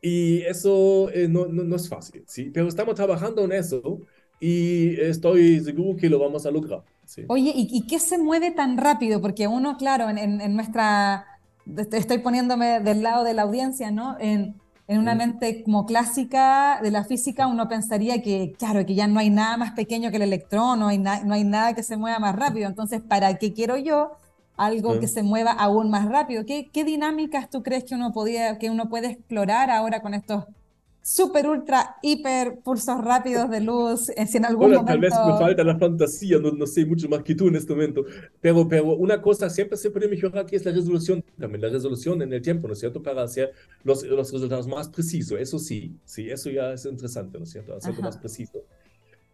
Y 0.00 0.42
eso 0.42 1.10
eh, 1.10 1.26
no, 1.26 1.46
no, 1.46 1.64
no 1.64 1.76
es 1.76 1.88
fácil, 1.88 2.22
¿sí? 2.26 2.50
Pero 2.52 2.68
estamos 2.68 2.94
trabajando 2.94 3.44
en 3.44 3.52
eso 3.52 4.02
y 4.38 5.00
estoy 5.00 5.60
seguro 5.60 5.96
que 5.96 6.08
lo 6.08 6.18
vamos 6.18 6.46
a 6.46 6.50
lograr. 6.50 6.84
Sí. 7.06 7.24
Oye, 7.28 7.52
¿y, 7.54 7.68
¿y, 7.70 7.86
qué 7.86 7.98
se 7.98 8.18
mueve 8.18 8.50
tan 8.50 8.76
rápido? 8.76 9.20
Porque 9.20 9.46
uno, 9.46 9.76
claro, 9.76 10.10
en, 10.10 10.54
nuestra, 10.56 11.24
estoy 11.76 12.18
poniéndome 12.18 12.80
del 12.80 13.02
lado 13.02 13.24
de 13.24 13.32
la 13.32 13.42
audiencia, 13.42 13.90
¿no? 13.90 14.16
En, 14.18 14.56
en 14.88 14.98
una 14.98 15.14
mente 15.14 15.64
como 15.64 15.84
clásica 15.84 16.78
de 16.80 16.90
la 16.90 17.04
física, 17.04 17.46
uno 17.48 17.68
pensaría 17.68 18.22
que, 18.22 18.54
claro, 18.56 18.86
que 18.86 18.94
ya 18.94 19.08
no 19.08 19.18
hay 19.18 19.30
nada 19.30 19.56
más 19.56 19.72
pequeño 19.72 20.10
que 20.10 20.16
el 20.16 20.22
electrón, 20.22 20.78
no 20.78 20.88
hay, 20.88 20.98
na, 20.98 21.24
no 21.24 21.34
hay 21.34 21.44
nada 21.44 21.74
que 21.74 21.82
se 21.82 21.96
mueva 21.96 22.18
más 22.18 22.36
rápido. 22.36 22.68
Entonces, 22.68 23.00
¿para 23.00 23.36
qué 23.38 23.52
quiero 23.52 23.76
yo 23.76 24.12
algo 24.56 24.94
sí. 24.94 25.00
que 25.00 25.08
se 25.08 25.22
mueva 25.24 25.50
aún 25.52 25.90
más 25.90 26.08
rápido? 26.08 26.46
¿Qué, 26.46 26.70
¿Qué, 26.72 26.84
dinámicas 26.84 27.50
tú 27.50 27.64
crees 27.64 27.82
que 27.82 27.96
uno, 27.96 28.12
podía, 28.12 28.58
que 28.58 28.70
uno 28.70 28.88
puede 28.88 29.08
explorar 29.08 29.70
ahora 29.70 30.02
con 30.02 30.14
estos 30.14 30.44
super, 31.06 31.46
ultra, 31.46 31.98
hiper 32.02 32.58
pulsos 32.64 33.00
rápidos 33.04 33.48
de 33.48 33.60
luz, 33.60 34.08
eh, 34.08 34.26
si 34.26 34.38
en 34.38 34.44
algún 34.44 34.66
bueno, 34.66 34.82
momento... 34.82 34.92
Tal 34.92 34.98
vez 34.98 35.34
me 35.34 35.38
falta 35.38 35.62
la 35.62 35.78
fantasía, 35.78 36.38
no, 36.40 36.50
no, 36.50 36.66
sé 36.66 36.84
mucho 36.84 37.08
más 37.08 37.22
que 37.22 37.36
tú 37.36 37.46
en 37.46 37.54
este 37.54 37.72
momento, 37.74 38.04
pero, 38.40 38.66
pero 38.66 38.86
una 38.96 39.22
cosa 39.22 39.48
siempre 39.48 39.78
se 39.78 39.92
puede 39.92 40.08
mejorar 40.08 40.44
que 40.46 40.56
es 40.56 40.64
la 40.64 40.72
resolución 40.72 41.22
también, 41.38 41.60
la 41.60 41.68
resolución 41.68 42.22
en 42.22 42.32
el 42.32 42.42
tiempo, 42.42 42.66
¿no 42.66 42.72
es 42.72 42.80
cierto? 42.80 43.00
Para 43.00 43.22
hacer 43.22 43.52
los, 43.84 44.02
los 44.02 44.32
resultados 44.32 44.66
más 44.66 44.88
precisos, 44.88 45.38
eso 45.38 45.60
sí, 45.60 45.96
sí, 46.04 46.28
eso 46.28 46.50
ya 46.50 46.72
es 46.72 46.84
interesante, 46.84 47.38
¿no 47.38 47.44
es 47.44 47.52
cierto? 47.52 47.76
Hacerlo 47.76 48.02
más 48.02 48.16
preciso. 48.16 48.64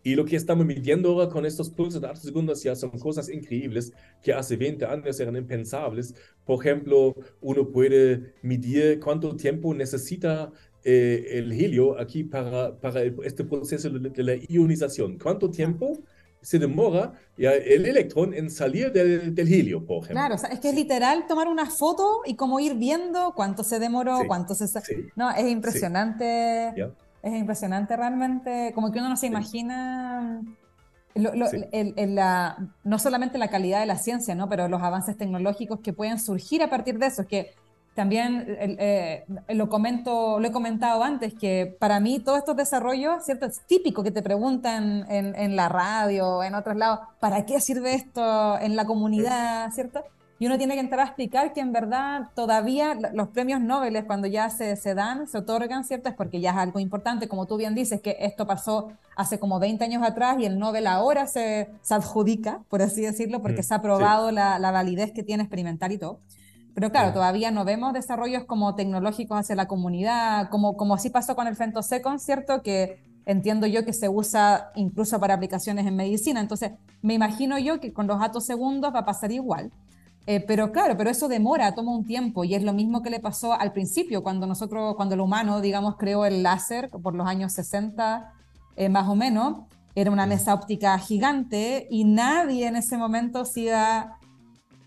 Y 0.05 0.17
lo 0.17 0.25
que 0.25 0.37
estamos 0.37 0.67
midiendo 0.67 1.11
ahora 1.11 1.31
con 1.31 1.47
estos 1.47 1.71
pulsos 1.71 2.01
de 2.01 2.09
altos 2.09 2.25
segundos 2.25 2.63
ya 2.63 2.75
son 2.75 2.91
cosas 2.91 3.29
increíbles 3.29 3.93
que 4.21 4.33
hace 4.33 4.57
20 4.57 4.85
años 4.85 5.21
eran 5.21 5.37
impensables. 5.37 6.15
Por 6.45 6.61
ejemplo, 6.61 7.15
uno 7.41 7.69
puede 7.69 8.35
medir 8.43 8.99
cuánto 8.99 9.37
tiempo 9.37 9.73
necesita 9.73 10.51
eh, 10.85 11.39
el 11.39 11.53
helio 11.53 11.99
aquí 11.99 12.25
para, 12.25 12.75
para 12.75 13.03
el, 13.03 13.17
este 13.25 13.45
proceso 13.45 13.89
de, 13.89 14.11
de, 14.11 14.23
la 14.23 14.35
ionización. 14.35 15.19
¿Cuánto 15.19 15.49
tiempo 15.49 15.99
se 16.41 16.59
demora 16.59 17.13
ya, 17.39 17.53
el 17.53 17.87
electrón 17.87 18.35
en 18.35 18.51
salir 18.51 18.91
del, 18.93 19.33
del 19.33 19.53
helio, 19.53 19.85
por 19.85 19.99
ejemplo? 19.99 20.15
Claro, 20.15 20.35
o 20.35 20.39
sea, 20.39 20.51
es 20.51 20.59
que 20.59 20.71
es 20.71 20.75
literal 20.75 21.27
tomar 21.29 21.47
una 21.47 21.67
foto 21.71 22.23
y 22.27 22.35
como 22.35 22.59
ir 22.59 22.75
viendo 22.75 23.33
cuánto 23.37 23.63
se 23.63 23.79
demoró, 23.79 24.19
sí, 24.19 24.27
cuánto 24.27 24.55
se... 24.55 24.67
Sí, 24.67 25.07
no, 25.15 25.31
es 25.31 25.49
impresionante. 25.49 26.73
Sí. 26.75 26.83
Es 27.23 27.35
impresionante 27.35 27.97
realmente, 27.97 28.73
como 28.75 28.91
que 28.91 28.99
uno 28.99 29.09
no 29.09 29.17
se 29.17 29.29
imagina... 29.29 30.43
Lo, 31.15 31.35
lo, 31.35 31.47
el, 31.51 31.93
el, 31.97 32.15
la, 32.15 32.73
no 32.85 32.99
solamente 32.99 33.37
la 33.37 33.49
calidad 33.49 33.81
de 33.81 33.87
la 33.87 33.99
ciencia, 33.99 34.35
¿no? 34.35 34.49
pero 34.49 34.67
los 34.67 34.83
avances 34.83 35.17
tecnológicos 35.17 35.81
que 35.81 35.93
pueden 35.93 36.19
surgir 36.19 36.63
a 36.63 36.71
partir 36.71 36.99
de 36.99 37.07
eso. 37.07 37.23
Es 37.23 37.29
que 37.29 37.55
también 37.95 38.45
eh, 38.49 39.25
lo 39.49 39.69
comento, 39.69 40.41
lo 40.41 40.49
he 40.49 40.53
comentado 40.53 41.05
antes, 41.05 41.35
que 41.35 41.77
para 41.79 42.01
mí 42.01 42.21
todos 42.21 42.39
estos 42.39 42.57
desarrollos, 42.57 43.25
¿cierto? 43.25 43.47
Es 43.47 43.61
típico 43.67 44.03
que 44.03 44.11
te 44.11 44.23
preguntan 44.23 45.05
en, 45.11 45.35
en 45.35 45.57
la 45.57 45.69
radio, 45.69 46.43
en 46.43 46.55
otros 46.55 46.77
lados, 46.77 47.01
¿para 47.21 47.45
qué 47.45 47.61
sirve 47.61 47.95
esto 47.95 48.59
en 48.59 48.77
la 48.77 48.87
comunidad, 48.87 49.71
¿cierto? 49.73 50.03
Y 50.43 50.47
uno 50.47 50.59
tiene 50.59 50.75
que 50.75 50.81
entrar 50.81 51.03
a 51.03 51.05
explicar 51.05 51.53
que 51.53 51.61
en 51.61 51.71
verdad 51.71 52.31
todavía 52.35 52.99
los 53.13 53.29
premios 53.29 53.61
Nobel, 53.61 54.05
cuando 54.07 54.27
ya 54.27 54.51
se, 54.51 54.75
se 54.75 54.93
dan, 54.93 55.29
se 55.29 55.39
otorgan, 55.39 55.85
¿cierto? 55.85 56.09
Es 56.09 56.17
porque 56.17 56.41
ya 56.41 56.51
es 56.51 56.57
algo 56.57 56.81
importante, 56.81 57.29
como 57.29 57.47
tú 57.47 57.57
bien 57.57 57.77
dices, 57.77 58.01
que 58.01 58.17
esto 58.19 58.45
pasó 58.45 58.91
hace 59.15 59.39
como 59.39 59.61
20 59.61 59.85
años 59.85 60.03
atrás 60.03 60.39
y 60.41 60.47
el 60.47 60.59
Nobel 60.59 60.89
ahora 60.89 61.29
se, 61.29 61.71
se 61.83 61.95
adjudica, 61.95 62.65
por 62.69 62.83
así 62.83 63.03
decirlo, 63.03 63.41
porque 63.41 63.61
mm, 63.61 63.65
se 63.65 63.75
ha 63.75 63.83
probado 63.83 64.31
sí. 64.31 64.35
la, 64.35 64.59
la 64.59 64.73
validez 64.73 65.13
que 65.13 65.23
tiene 65.23 65.45
experimental 65.45 65.93
y 65.93 65.99
todo. 65.99 66.19
Pero 66.75 66.91
claro, 66.91 67.13
todavía 67.13 67.51
no 67.51 67.65
vemos 67.65 67.93
desarrollos 67.93 68.45
como 68.45 68.75
tecnológicos 68.75 69.39
hacia 69.39 69.55
la 69.55 69.69
comunidad, 69.69 70.49
como, 70.49 70.77
como 70.77 70.95
así 70.95 71.11
pasó 71.11 71.37
con 71.37 71.47
el 71.47 71.57
femtosecond, 71.57 72.19
¿cierto? 72.19 72.63
Que 72.63 72.99
entiendo 73.27 73.67
yo 73.67 73.85
que 73.85 73.93
se 73.93 74.09
usa 74.09 74.73
incluso 74.75 75.21
para 75.21 75.35
aplicaciones 75.35 75.87
en 75.87 75.97
medicina. 75.97 76.41
Entonces, 76.41 76.73
me 77.03 77.15
imagino 77.15 77.59
yo 77.59 77.81
que 77.81 77.93
con 77.93 78.07
los 78.07 78.19
datos 78.19 78.45
segundos 78.45 78.95
va 78.95 79.01
a 79.01 79.05
pasar 79.05 79.33
igual. 79.33 79.71
Eh, 80.27 80.41
pero 80.41 80.71
claro, 80.71 80.97
pero 80.97 81.11
eso 81.11 81.27
demora, 81.29 81.75
toma 81.75 81.93
un 81.93 82.05
tiempo 82.05 82.45
y 82.45 82.55
es 82.55 82.63
lo 82.63 82.73
mismo 82.73 83.03
que 83.03 83.11
le 83.11 83.19
pasó 83.19 83.55
al 83.55 83.73
principio, 83.73 84.23
cuando 84.23 84.47
nosotros, 84.47 84.95
cuando 84.95 85.15
el 85.15 85.21
humano, 85.21 85.61
digamos, 85.61 85.97
creó 85.97 86.25
el 86.25 86.45
láser 86.45 86.91
por 86.91 87.15
los 87.15 87.27
años 87.27 87.53
60 87.53 88.33
eh, 88.77 88.89
más 88.89 89.09
o 89.09 89.17
menos, 89.17 89.65
era 89.95 90.11
una 90.11 90.27
mesa 90.27 90.55
óptica 90.55 90.97
gigante 90.99 91.89
y 91.91 92.05
nadie 92.05 92.69
en 92.69 92.77
ese 92.77 92.97
momento 92.97 93.45
se 93.45 93.63
iba 93.63 94.19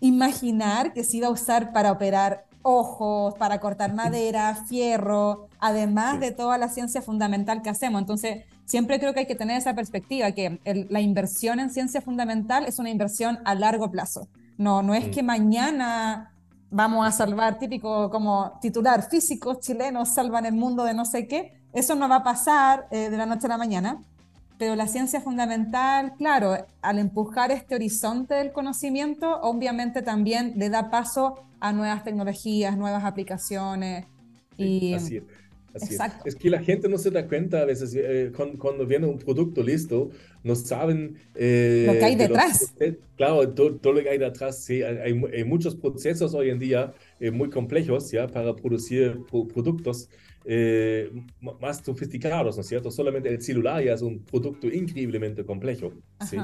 imaginar 0.00 0.92
que 0.92 1.04
se 1.04 1.18
iba 1.18 1.28
a 1.28 1.30
usar 1.30 1.72
para 1.72 1.92
operar 1.92 2.46
ojos, 2.62 3.34
para 3.34 3.60
cortar 3.60 3.94
madera, 3.94 4.64
fierro, 4.68 5.48
además 5.60 6.18
de 6.18 6.32
toda 6.32 6.58
la 6.58 6.68
ciencia 6.68 7.00
fundamental 7.00 7.62
que 7.62 7.70
hacemos. 7.70 8.00
Entonces, 8.00 8.44
siempre 8.64 8.98
creo 8.98 9.14
que 9.14 9.20
hay 9.20 9.26
que 9.26 9.36
tener 9.36 9.56
esa 9.56 9.74
perspectiva, 9.74 10.32
que 10.32 10.60
el, 10.64 10.86
la 10.90 11.00
inversión 11.00 11.60
en 11.60 11.70
ciencia 11.70 12.00
fundamental 12.00 12.64
es 12.66 12.78
una 12.78 12.90
inversión 12.90 13.38
a 13.44 13.54
largo 13.54 13.90
plazo. 13.90 14.28
No, 14.58 14.82
no 14.82 14.94
es 14.94 15.08
que 15.08 15.22
mañana 15.22 16.32
vamos 16.70 17.06
a 17.06 17.12
salvar, 17.12 17.58
típico 17.58 18.10
como 18.10 18.58
titular, 18.60 19.08
físicos 19.08 19.60
chilenos 19.60 20.08
salvan 20.08 20.46
el 20.46 20.54
mundo 20.54 20.84
de 20.84 20.94
no 20.94 21.04
sé 21.04 21.28
qué. 21.28 21.54
Eso 21.72 21.94
no 21.94 22.08
va 22.08 22.16
a 22.16 22.24
pasar 22.24 22.88
eh, 22.90 23.10
de 23.10 23.16
la 23.16 23.26
noche 23.26 23.46
a 23.46 23.50
la 23.50 23.58
mañana 23.58 24.02
pero 24.58 24.74
la 24.76 24.86
ciencia 24.86 25.20
fundamental, 25.20 26.14
claro, 26.16 26.56
al 26.80 26.98
empujar 26.98 27.50
este 27.50 27.74
horizonte 27.74 28.34
del 28.34 28.52
conocimiento, 28.52 29.40
obviamente 29.40 30.02
también 30.02 30.54
le 30.56 30.70
da 30.70 30.90
paso 30.90 31.44
a 31.60 31.72
nuevas 31.72 32.04
tecnologías, 32.04 32.76
nuevas 32.76 33.04
aplicaciones. 33.04 34.06
Y... 34.56 34.94
Así 34.94 35.16
es. 35.18 35.22
Así 35.74 35.92
Exacto. 35.92 36.22
Es. 36.24 36.34
es. 36.34 36.40
que 36.40 36.48
la 36.48 36.62
gente 36.62 36.88
no 36.88 36.96
se 36.96 37.10
da 37.10 37.26
cuenta 37.26 37.60
a 37.60 37.64
veces 37.66 37.94
eh, 37.94 38.32
cuando, 38.34 38.58
cuando, 38.58 38.86
viene 38.86 39.06
un 39.06 39.18
producto 39.18 39.62
listo, 39.62 40.10
no 40.42 40.54
saben 40.54 41.18
eh, 41.34 41.84
lo 41.86 41.92
que 41.92 42.04
hay 42.04 42.16
de 42.16 42.28
detrás. 42.28 42.74
Los, 42.80 42.94
claro, 43.16 43.48
todo, 43.50 43.74
todo, 43.74 43.92
lo 43.92 44.02
que 44.02 44.08
hay 44.08 44.16
detrás. 44.16 44.64
Sí, 44.64 44.82
hay, 44.82 45.22
hay 45.34 45.44
muchos 45.44 45.76
procesos 45.76 46.32
hoy 46.32 46.48
en 46.48 46.58
día 46.58 46.94
eh, 47.20 47.30
muy 47.30 47.50
complejos 47.50 48.10
ya 48.10 48.26
para 48.26 48.56
producir 48.56 49.20
productos 49.30 50.08
eh, 50.48 51.10
más 51.60 51.78
sofisticados, 51.84 52.56
¿no 52.56 52.60
es 52.60 52.68
cierto? 52.68 52.90
Solamente 52.90 53.28
el 53.28 53.42
celular 53.42 53.82
ya 53.82 53.94
es 53.94 54.02
un 54.02 54.24
producto 54.24 54.68
increíblemente 54.68 55.44
complejo, 55.44 55.92
¿sí? 56.28 56.36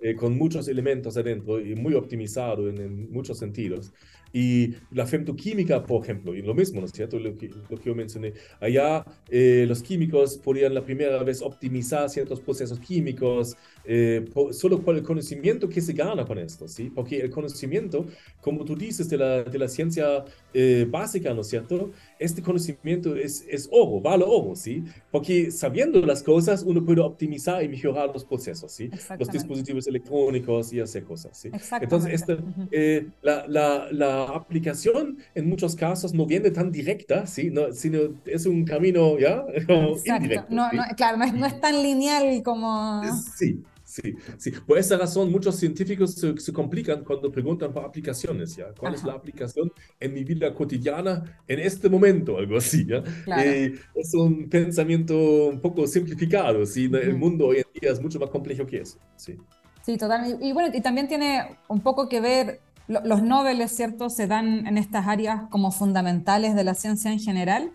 Eh, 0.00 0.16
con 0.16 0.36
muchos 0.36 0.66
elementos 0.68 1.16
adentro 1.16 1.60
y 1.60 1.74
muy 1.74 1.94
optimizado 1.94 2.68
en, 2.68 2.78
en 2.78 3.10
muchos 3.10 3.38
sentidos. 3.38 3.92
Y 4.36 4.74
la 4.90 5.06
femtoquímica, 5.06 5.86
por 5.86 6.02
ejemplo, 6.02 6.34
y 6.34 6.42
lo 6.42 6.54
mismo, 6.54 6.80
¿no 6.80 6.86
es 6.86 6.92
cierto? 6.92 7.20
Lo 7.20 7.38
que, 7.38 7.48
lo 7.70 7.78
que 7.78 7.84
yo 7.84 7.94
mencioné. 7.94 8.32
Allá 8.58 9.04
eh, 9.30 9.64
los 9.68 9.80
químicos 9.80 10.38
podían 10.38 10.74
la 10.74 10.84
primera 10.84 11.22
vez 11.22 11.40
optimizar 11.40 12.10
ciertos 12.10 12.40
procesos 12.40 12.80
químicos 12.80 13.56
eh, 13.84 14.24
solo 14.50 14.80
por 14.82 14.96
el 14.96 15.04
conocimiento 15.04 15.68
que 15.68 15.80
se 15.80 15.92
gana 15.92 16.24
con 16.24 16.38
esto, 16.38 16.66
¿sí? 16.66 16.90
Porque 16.92 17.20
el 17.20 17.30
conocimiento, 17.30 18.06
como 18.40 18.64
tú 18.64 18.74
dices, 18.74 19.08
de 19.08 19.18
la, 19.18 19.44
de 19.44 19.56
la 19.56 19.68
ciencia 19.68 20.24
eh, 20.52 20.84
básica, 20.90 21.32
¿no 21.32 21.42
es 21.42 21.46
cierto? 21.46 21.92
Este 22.18 22.42
conocimiento 22.42 23.14
es, 23.14 23.46
es 23.48 23.68
oro, 23.70 24.00
vale 24.00 24.24
oro, 24.26 24.56
¿sí? 24.56 24.82
Porque 25.12 25.52
sabiendo 25.52 26.00
las 26.00 26.24
cosas, 26.24 26.64
uno 26.64 26.84
puede 26.84 27.00
optimizar 27.02 27.62
y 27.62 27.68
mejorar 27.68 28.10
los 28.12 28.24
procesos, 28.24 28.72
¿sí? 28.72 28.90
Los 29.16 29.30
dispositivos 29.30 29.86
electrónicos 29.86 30.72
y 30.72 30.80
hacer 30.80 31.04
cosas, 31.04 31.38
¿sí? 31.38 31.50
Entonces, 31.80 32.14
este, 32.14 33.12
la, 33.22 33.46
la, 33.46 33.88
la 33.92 34.23
aplicación 34.24 35.18
en 35.34 35.48
muchos 35.48 35.76
casos 35.76 36.14
no 36.14 36.26
viene 36.26 36.50
tan 36.50 36.70
directa, 36.70 37.26
¿sí? 37.26 37.50
No, 37.50 37.72
sino 37.72 38.00
es 38.24 38.46
un 38.46 38.64
camino 38.64 39.18
ya 39.18 39.44
indirecto. 40.16 40.46
No, 40.50 40.70
no, 40.72 40.82
claro, 40.96 41.16
no 41.18 41.24
es, 41.24 41.34
no 41.34 41.46
es, 41.46 41.60
tan 41.60 41.82
lineal 41.82 42.42
como... 42.42 43.02
Sí. 43.36 43.62
Sí, 43.86 44.16
sí. 44.38 44.50
Por 44.50 44.78
esa 44.78 44.96
razón 44.96 45.30
muchos 45.30 45.54
científicos 45.56 46.14
se, 46.14 46.36
se 46.38 46.52
complican 46.52 47.04
cuando 47.04 47.30
preguntan 47.30 47.72
por 47.72 47.84
aplicaciones, 47.84 48.56
¿ya? 48.56 48.72
¿Cuál 48.76 48.94
es 48.94 49.04
la 49.04 49.12
aplicación 49.12 49.70
en 50.00 50.14
mi 50.14 50.24
vida 50.24 50.52
cotidiana 50.52 51.22
en 51.46 51.60
este 51.60 51.88
momento? 51.88 52.38
Algo 52.38 52.56
así, 52.56 52.86
¿ya? 52.86 53.04
Eh, 53.44 53.74
es 53.94 54.14
un 54.14 54.48
pensamiento 54.48 55.14
un 55.46 55.60
poco 55.60 55.86
simplificado, 55.86 56.66
¿sí? 56.66 56.90
El 56.92 57.16
mundo 57.16 57.48
hoy 57.48 57.58
en 57.58 57.80
día 57.80 57.92
es 57.92 58.00
mucho 58.00 58.18
más 58.18 58.30
complejo 58.30 58.66
que 58.66 58.80
eso, 58.80 58.98
sí. 59.16 59.36
Sí, 59.82 59.98
totalmente. 59.98 60.44
Y 60.44 60.52
bueno, 60.52 60.74
y 60.74 60.80
también 60.80 61.06
tiene 61.06 61.58
un 61.68 61.80
poco 61.80 62.08
que 62.08 62.20
ver 62.20 62.60
los 62.86 63.22
Nobel, 63.22 63.66
¿cierto?, 63.68 64.10
se 64.10 64.26
dan 64.26 64.66
en 64.66 64.78
estas 64.78 65.06
áreas 65.06 65.42
como 65.50 65.70
fundamentales 65.70 66.54
de 66.54 66.64
la 66.64 66.74
ciencia 66.74 67.10
en 67.10 67.18
general 67.18 67.72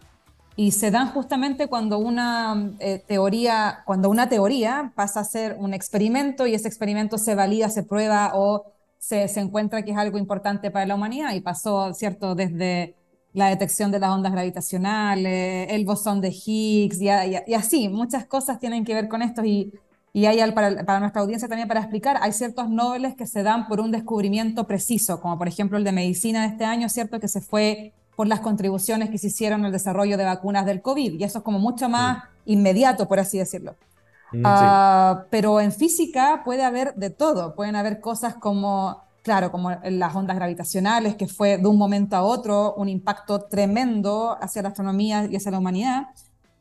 y 0.55 0.71
se 0.71 0.91
dan 0.91 1.09
justamente 1.11 1.67
cuando 1.67 1.97
una 1.99 2.73
eh, 2.79 3.03
teoría, 3.07 3.83
cuando 3.85 4.09
una 4.09 4.29
teoría 4.29 4.91
pasa 4.95 5.21
a 5.21 5.23
ser 5.23 5.55
un 5.59 5.73
experimento 5.73 6.45
y 6.45 6.53
ese 6.53 6.67
experimento 6.67 7.17
se 7.17 7.33
valida, 7.33 7.69
se 7.69 7.83
prueba 7.83 8.31
o 8.35 8.65
se, 8.97 9.27
se 9.29 9.39
encuentra 9.39 9.83
que 9.83 9.91
es 9.91 9.97
algo 9.97 10.17
importante 10.17 10.69
para 10.69 10.85
la 10.85 10.95
humanidad 10.95 11.33
y 11.33 11.41
pasó, 11.41 11.93
¿cierto?, 11.93 12.35
desde 12.35 12.95
la 13.33 13.47
detección 13.49 13.91
de 13.91 13.99
las 13.99 14.09
ondas 14.11 14.31
gravitacionales, 14.31 15.67
el 15.71 15.85
bosón 15.85 16.19
de 16.19 16.29
Higgs 16.29 16.99
y, 16.99 17.05
y 17.05 17.53
así, 17.53 17.87
muchas 17.89 18.25
cosas 18.25 18.59
tienen 18.59 18.83
que 18.83 18.93
ver 18.93 19.07
con 19.07 19.21
esto 19.21 19.45
y 19.45 19.71
y 20.11 20.25
hay 20.25 20.39
para, 20.51 20.85
para, 20.85 20.99
nuestra 20.99 21.21
audiencia 21.21 21.47
también 21.47 21.67
para 21.67 21.81
explicar, 21.81 22.17
hay 22.21 22.33
ciertos 22.33 22.69
nobles 22.69 23.15
que 23.15 23.27
se 23.27 23.43
dan 23.43 23.67
por 23.67 23.79
un 23.79 23.91
descubrimiento 23.91 24.65
preciso, 24.65 25.21
como 25.21 25.37
por 25.37 25.47
ejemplo 25.47 25.77
el 25.77 25.83
de 25.83 25.91
medicina 25.91 26.41
de 26.41 26.47
este 26.47 26.65
año, 26.65 26.89
¿cierto? 26.89 27.19
Que 27.19 27.27
se 27.27 27.41
fue 27.41 27.93
por 28.15 28.27
las 28.27 28.39
contribuciones 28.39 29.09
que 29.09 29.17
se 29.17 29.27
hicieron 29.27 29.63
al 29.65 29.71
desarrollo 29.71 30.17
de 30.17 30.25
vacunas 30.25 30.65
del 30.65 30.81
COVID, 30.81 31.19
y 31.19 31.23
eso 31.23 31.37
es 31.37 31.43
como 31.43 31.59
mucho 31.59 31.89
más 31.89 32.23
inmediato, 32.45 33.07
por 33.07 33.19
así 33.19 33.37
decirlo. 33.37 33.75
Mm, 34.31 34.43
ah, 34.45 35.25
pero 35.29 35.61
en 35.61 35.71
física 35.71 36.41
puede 36.43 36.63
haber 36.63 36.95
de 36.95 37.11
todo, 37.11 37.55
pueden 37.55 37.75
haber 37.75 37.99
cosas 37.99 38.35
como, 38.35 39.03
claro, 39.21 39.51
como 39.51 39.71
las 39.71 40.15
ondas 40.15 40.35
gravitacionales, 40.35 41.15
que 41.15 41.27
fue 41.27 41.57
de 41.57 41.67
un 41.67 41.77
momento 41.77 42.15
a 42.15 42.23
otro 42.23 42.73
un 42.75 42.89
impacto 42.89 43.41
tremendo 43.41 44.37
hacia 44.41 44.63
la 44.63 44.69
astronomía 44.69 45.25
y 45.29 45.35
hacia 45.35 45.51
la 45.51 45.59
humanidad, 45.59 46.07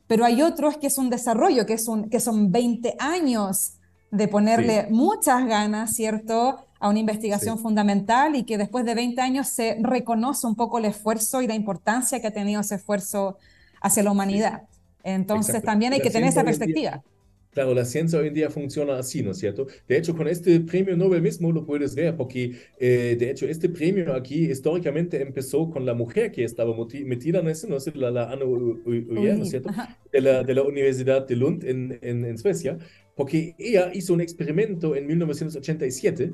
pero 0.09 0.25
hay 0.25 0.41
otros 0.41 0.77
que 0.77 0.87
es 0.87 0.97
un 0.97 1.11
desarrollo, 1.11 1.67
que, 1.67 1.73
es 1.73 1.87
un, 1.87 2.09
que 2.09 2.19
son 2.19 2.51
20 2.51 2.95
años 2.97 3.73
de 4.09 4.27
ponerle 4.27 4.87
muchas 4.89 5.45
ganas, 5.45 5.93
¿cierto?, 5.93 6.65
a 6.79 6.89
una 6.89 6.97
investigación 6.97 7.59
fundamental 7.59 8.35
y 8.35 8.43
que 8.43 8.57
después 8.57 8.85
de 8.85 8.95
20 8.95 9.21
años 9.21 9.47
se 9.49 9.77
reconoce 9.79 10.47
un 10.47 10.55
poco 10.55 10.79
el 10.79 10.85
esfuerzo 10.85 11.43
y 11.43 11.47
la 11.47 11.53
importancia 11.53 12.19
que 12.19 12.25
ha 12.25 12.31
tenido 12.31 12.61
ese 12.61 12.75
esfuerzo 12.75 13.37
hacia 13.81 14.01
la 14.01 14.09
humanidad. 14.09 14.63
Entonces 15.03 15.61
también 15.61 15.93
hay 15.93 16.01
que 16.01 16.09
tener 16.09 16.29
esa 16.29 16.43
perspectiva. 16.43 17.03
Claro, 17.51 17.73
la 17.73 17.83
ciencia 17.83 18.19
hoy 18.19 18.27
en 18.27 18.33
día 18.35 18.49
funciona 18.51 18.99
así, 18.99 19.23
¿no 19.23 19.31
es 19.31 19.39
cierto? 19.39 19.65
De 19.87 19.97
hecho, 19.97 20.15
con 20.15 20.27
este 20.27 20.59
premio 20.59 20.95
Nobel 20.95 21.21
mismo 21.21 21.51
lo 21.51 21.65
puedes 21.65 21.95
ver, 21.95 22.15
porque 22.15 22.55
eh, 22.79 23.15
de 23.19 23.31
hecho 23.31 23.47
este 23.47 23.69
premio 23.69 24.13
aquí 24.13 24.51
históricamente 24.51 25.19
empezó 25.21 25.69
con 25.69 25.83
la 25.85 25.95
mujer 25.95 26.31
que 26.31 26.43
estaba 26.43 26.75
metida 27.05 27.39
en 27.39 27.47
eso, 27.47 27.67
¿no 27.67 27.77
es 27.77 27.95
la, 27.95 28.11
la 28.11 28.31
Anna 28.31 28.45
Uyer, 28.45 29.37
¿no 29.37 29.43
es 29.43 29.49
cierto? 29.49 29.71
De 30.11 30.21
la, 30.21 30.43
de 30.43 30.53
la 30.53 30.61
Universidad 30.61 31.27
de 31.27 31.35
Lund 31.35 31.63
en, 31.63 31.97
en, 32.03 32.23
en 32.23 32.37
Suecia, 32.37 32.77
porque 33.15 33.55
ella 33.57 33.91
hizo 33.93 34.13
un 34.13 34.21
experimento 34.21 34.95
en 34.95 35.07
1987 35.07 36.33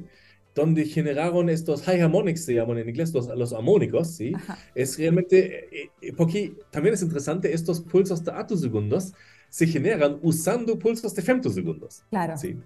donde 0.53 0.85
generaron 0.85 1.49
estos 1.49 1.83
high 1.83 1.99
harmonics, 1.99 2.45
se 2.45 2.53
llaman 2.53 2.77
en 2.77 2.89
inglés 2.89 3.13
los, 3.13 3.27
los 3.27 3.51
armónicos, 3.51 4.15
¿sí? 4.15 4.31
Es 4.73 4.97
realmente, 4.97 5.65
eh, 5.83 5.91
eh, 6.01 6.13
porque 6.15 6.53
también 6.71 6.93
es 6.95 7.01
interesante, 7.01 7.53
estos 7.53 7.81
pulsos 7.81 8.23
de 8.23 8.31
atosegundos 8.31 9.13
se 9.55 9.65
generan 9.65 10.19
usando 10.21 10.77
pulsos 10.77 11.15
de 11.15 11.21
femtosegundos. 11.21 12.03
Claro. 12.09 12.35
¿sí? 12.37 12.57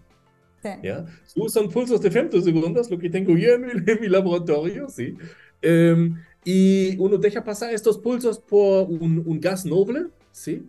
¿Ya? 0.81 1.05
usan 1.35 1.69
pulsos 1.69 2.01
de 2.01 2.09
femtosegundos, 2.09 2.89
lo 2.89 2.97
que 2.97 3.11
tengo 3.11 3.37
yo 3.37 3.53
en 3.53 4.01
mi, 4.01 4.07
laboratorio, 4.07 4.89
¿sí? 4.89 5.15
Em, 5.61 6.15
y 6.43 6.97
uno 6.97 7.19
deja 7.19 7.43
pasar 7.43 7.71
estos 7.75 7.99
pulsos 7.99 8.39
por 8.39 8.89
un, 8.89 9.21
un 9.23 9.39
gas 9.39 9.67
noble, 9.67 10.07
¿sí? 10.31 10.67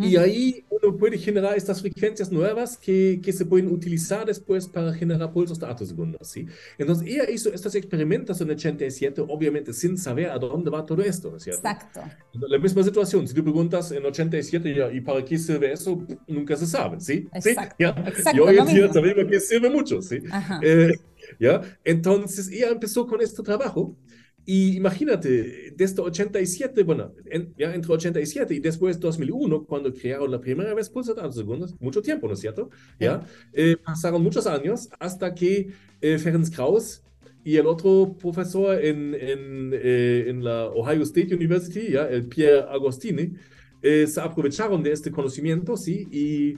Y 0.00 0.16
ahí 0.16 0.64
uno 0.70 0.96
puede 0.96 1.18
generar 1.18 1.56
estas 1.56 1.80
frecuencias 1.80 2.30
nuevas 2.30 2.76
que, 2.76 3.20
que, 3.22 3.32
se 3.32 3.44
pueden 3.44 3.68
utilizar 3.68 4.24
después 4.26 4.66
para 4.68 4.92
generar 4.92 5.32
pulsos 5.32 5.58
de 5.58 5.66
atosegundos, 5.66 6.28
¿sí? 6.28 6.46
Entonces 6.78 7.08
ella 7.08 7.28
hizo 7.30 7.52
estos 7.52 7.74
experimentos 7.74 8.40
en 8.40 8.50
87, 8.50 9.20
obviamente 9.22 9.72
sin 9.72 9.98
saber 9.98 10.30
a 10.30 10.38
dónde 10.38 10.70
va 10.70 10.86
todo 10.86 11.02
esto, 11.02 11.30
¿no 11.30 11.36
es 11.36 11.44
cierto? 11.44 11.68
Exacto. 11.68 12.00
La 12.34 12.58
misma 12.58 12.82
situación, 12.82 13.26
si 13.26 13.34
tú 13.34 13.42
preguntas 13.42 13.90
en 13.92 14.04
87, 14.04 14.74
ya, 14.74 14.92
¿y 14.92 15.00
para 15.00 15.24
qué 15.24 15.36
sirve 15.36 15.72
eso? 15.72 16.06
Nunca 16.28 16.56
se 16.56 16.66
sabe, 16.66 17.00
¿sí? 17.00 17.28
Exacto. 17.32 17.76
¿Sí? 17.78 17.84
¿Ya? 17.84 17.88
Exacto, 18.06 18.36
y 18.36 18.40
hoy 18.40 18.58
en 18.58 18.66
día 18.66 18.92
sabemos 18.92 19.24
que 19.30 19.40
sirve 19.40 19.70
mucho, 19.70 20.00
¿sí? 20.00 20.18
Eh, 20.62 20.92
¿Ya? 21.40 21.60
Entonces 21.84 22.48
ella 22.48 22.70
empezó 22.70 23.06
con 23.06 23.20
este 23.20 23.42
trabajo 23.42 23.96
y 24.44 24.76
imagínate, 24.76 25.72
desde 25.76 26.02
87, 26.02 26.82
bueno, 26.82 27.14
ya 27.56 27.74
entre 27.74 27.92
87 27.92 28.54
y 28.54 28.60
después 28.60 28.98
2001, 28.98 29.64
cuando 29.64 29.94
crearon 29.94 30.32
la 30.32 30.40
primera 30.40 30.74
vez 30.74 30.90
pulsos 30.90 31.14
de 31.14 31.32
segundos, 31.32 31.76
mucho 31.80 32.02
tiempo, 32.02 32.26
¿no 32.26 32.34
es 32.34 32.40
cierto? 32.40 32.68
Ya, 32.98 33.24
eh, 33.52 33.76
pasaron 33.76 34.22
muchos 34.22 34.46
años 34.48 34.88
hasta 34.98 35.32
que 35.32 35.68
eh, 36.00 36.18
Ferenc 36.18 36.52
Krauss 36.52 37.04
y 37.44 37.56
el 37.56 37.66
otro 37.66 38.16
profesor 38.18 38.84
en, 38.84 39.14
en, 39.14 39.70
eh, 39.74 40.24
en, 40.28 40.42
la 40.42 40.66
Ohio 40.66 41.02
State 41.02 41.34
University, 41.34 41.92
¿ya? 41.92 42.08
el 42.08 42.26
Pierre 42.26 42.66
Agostini, 42.68 43.34
se 43.82 44.20
aprovecharon 44.20 44.82
de 44.82 44.92
este 44.92 45.10
conocimiento, 45.10 45.76
¿sí? 45.76 46.06
Y 46.12 46.54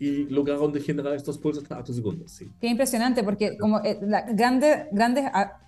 y 0.00 0.24
lograron 0.24 0.74
generar 0.74 1.14
estos 1.14 1.36
pulsos 1.36 1.70
a 1.70 1.84
segundos. 1.84 2.32
Sí. 2.32 2.50
Qué 2.58 2.68
impresionante, 2.68 3.22
porque 3.22 3.58
como 3.58 3.80
eh, 3.84 4.00
grandes, 4.32 4.86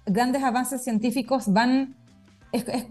grandes 0.07 0.43
avances 0.43 0.83
científicos 0.83 1.53
van, 1.53 1.95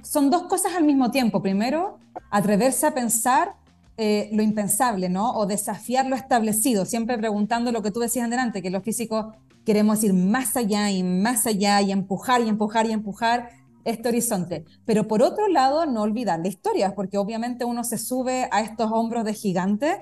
son 0.04 0.30
dos 0.30 0.44
cosas 0.44 0.76
al 0.76 0.84
mismo 0.84 1.10
tiempo. 1.10 1.42
Primero, 1.42 1.98
atreverse 2.30 2.86
a 2.86 2.94
pensar 2.94 3.56
eh, 3.98 4.30
lo 4.32 4.44
impensable, 4.44 5.10
¿no? 5.10 5.32
O 5.32 5.48
desafiar 5.48 6.06
lo 6.06 6.16
establecido, 6.16 6.86
siempre 6.86 7.18
preguntando 7.18 7.72
lo 7.72 7.82
que 7.82 7.90
tú 7.90 8.00
decías 8.00 8.28
adelante, 8.28 8.62
que 8.62 8.70
los 8.70 8.84
físicos 8.84 9.34
queremos 9.66 10.04
ir 10.04 10.14
más 10.14 10.56
allá 10.56 10.92
y 10.92 11.02
más 11.02 11.48
allá 11.48 11.82
y 11.82 11.92
empujar 11.92 12.42
y 12.42 12.50
empujar 12.50 12.86
y 12.86 12.92
empujar 12.92 13.50
este 13.84 14.10
horizonte. 14.10 14.66
Pero 14.86 15.08
por 15.08 15.24
otro 15.24 15.48
lado, 15.48 15.88
no 15.88 16.04
olvidar 16.04 16.40
la 16.40 16.50
historia, 16.50 16.94
porque 16.94 17.18
obviamente 17.18 17.66
uno 17.66 17.84
se 17.84 17.98
sube 17.98 18.48
a 18.52 18.62
estos 18.62 18.92
hombros 18.92 19.26
de 19.26 19.34
gigantes 19.34 19.98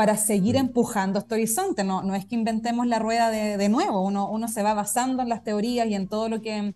para 0.00 0.16
seguir 0.16 0.56
empujando 0.56 1.18
este 1.18 1.34
horizonte. 1.34 1.84
No, 1.84 2.02
no 2.02 2.14
es 2.14 2.24
que 2.24 2.34
inventemos 2.34 2.86
la 2.86 2.98
rueda 2.98 3.30
de, 3.30 3.58
de 3.58 3.68
nuevo, 3.68 4.00
uno, 4.00 4.30
uno, 4.30 4.48
se 4.48 4.62
va 4.62 4.72
basando 4.72 5.22
en 5.22 5.28
las 5.28 5.44
teorías 5.44 5.86
y 5.88 5.94
en 5.94 6.08
todo 6.08 6.30
lo 6.30 6.40
que, 6.40 6.74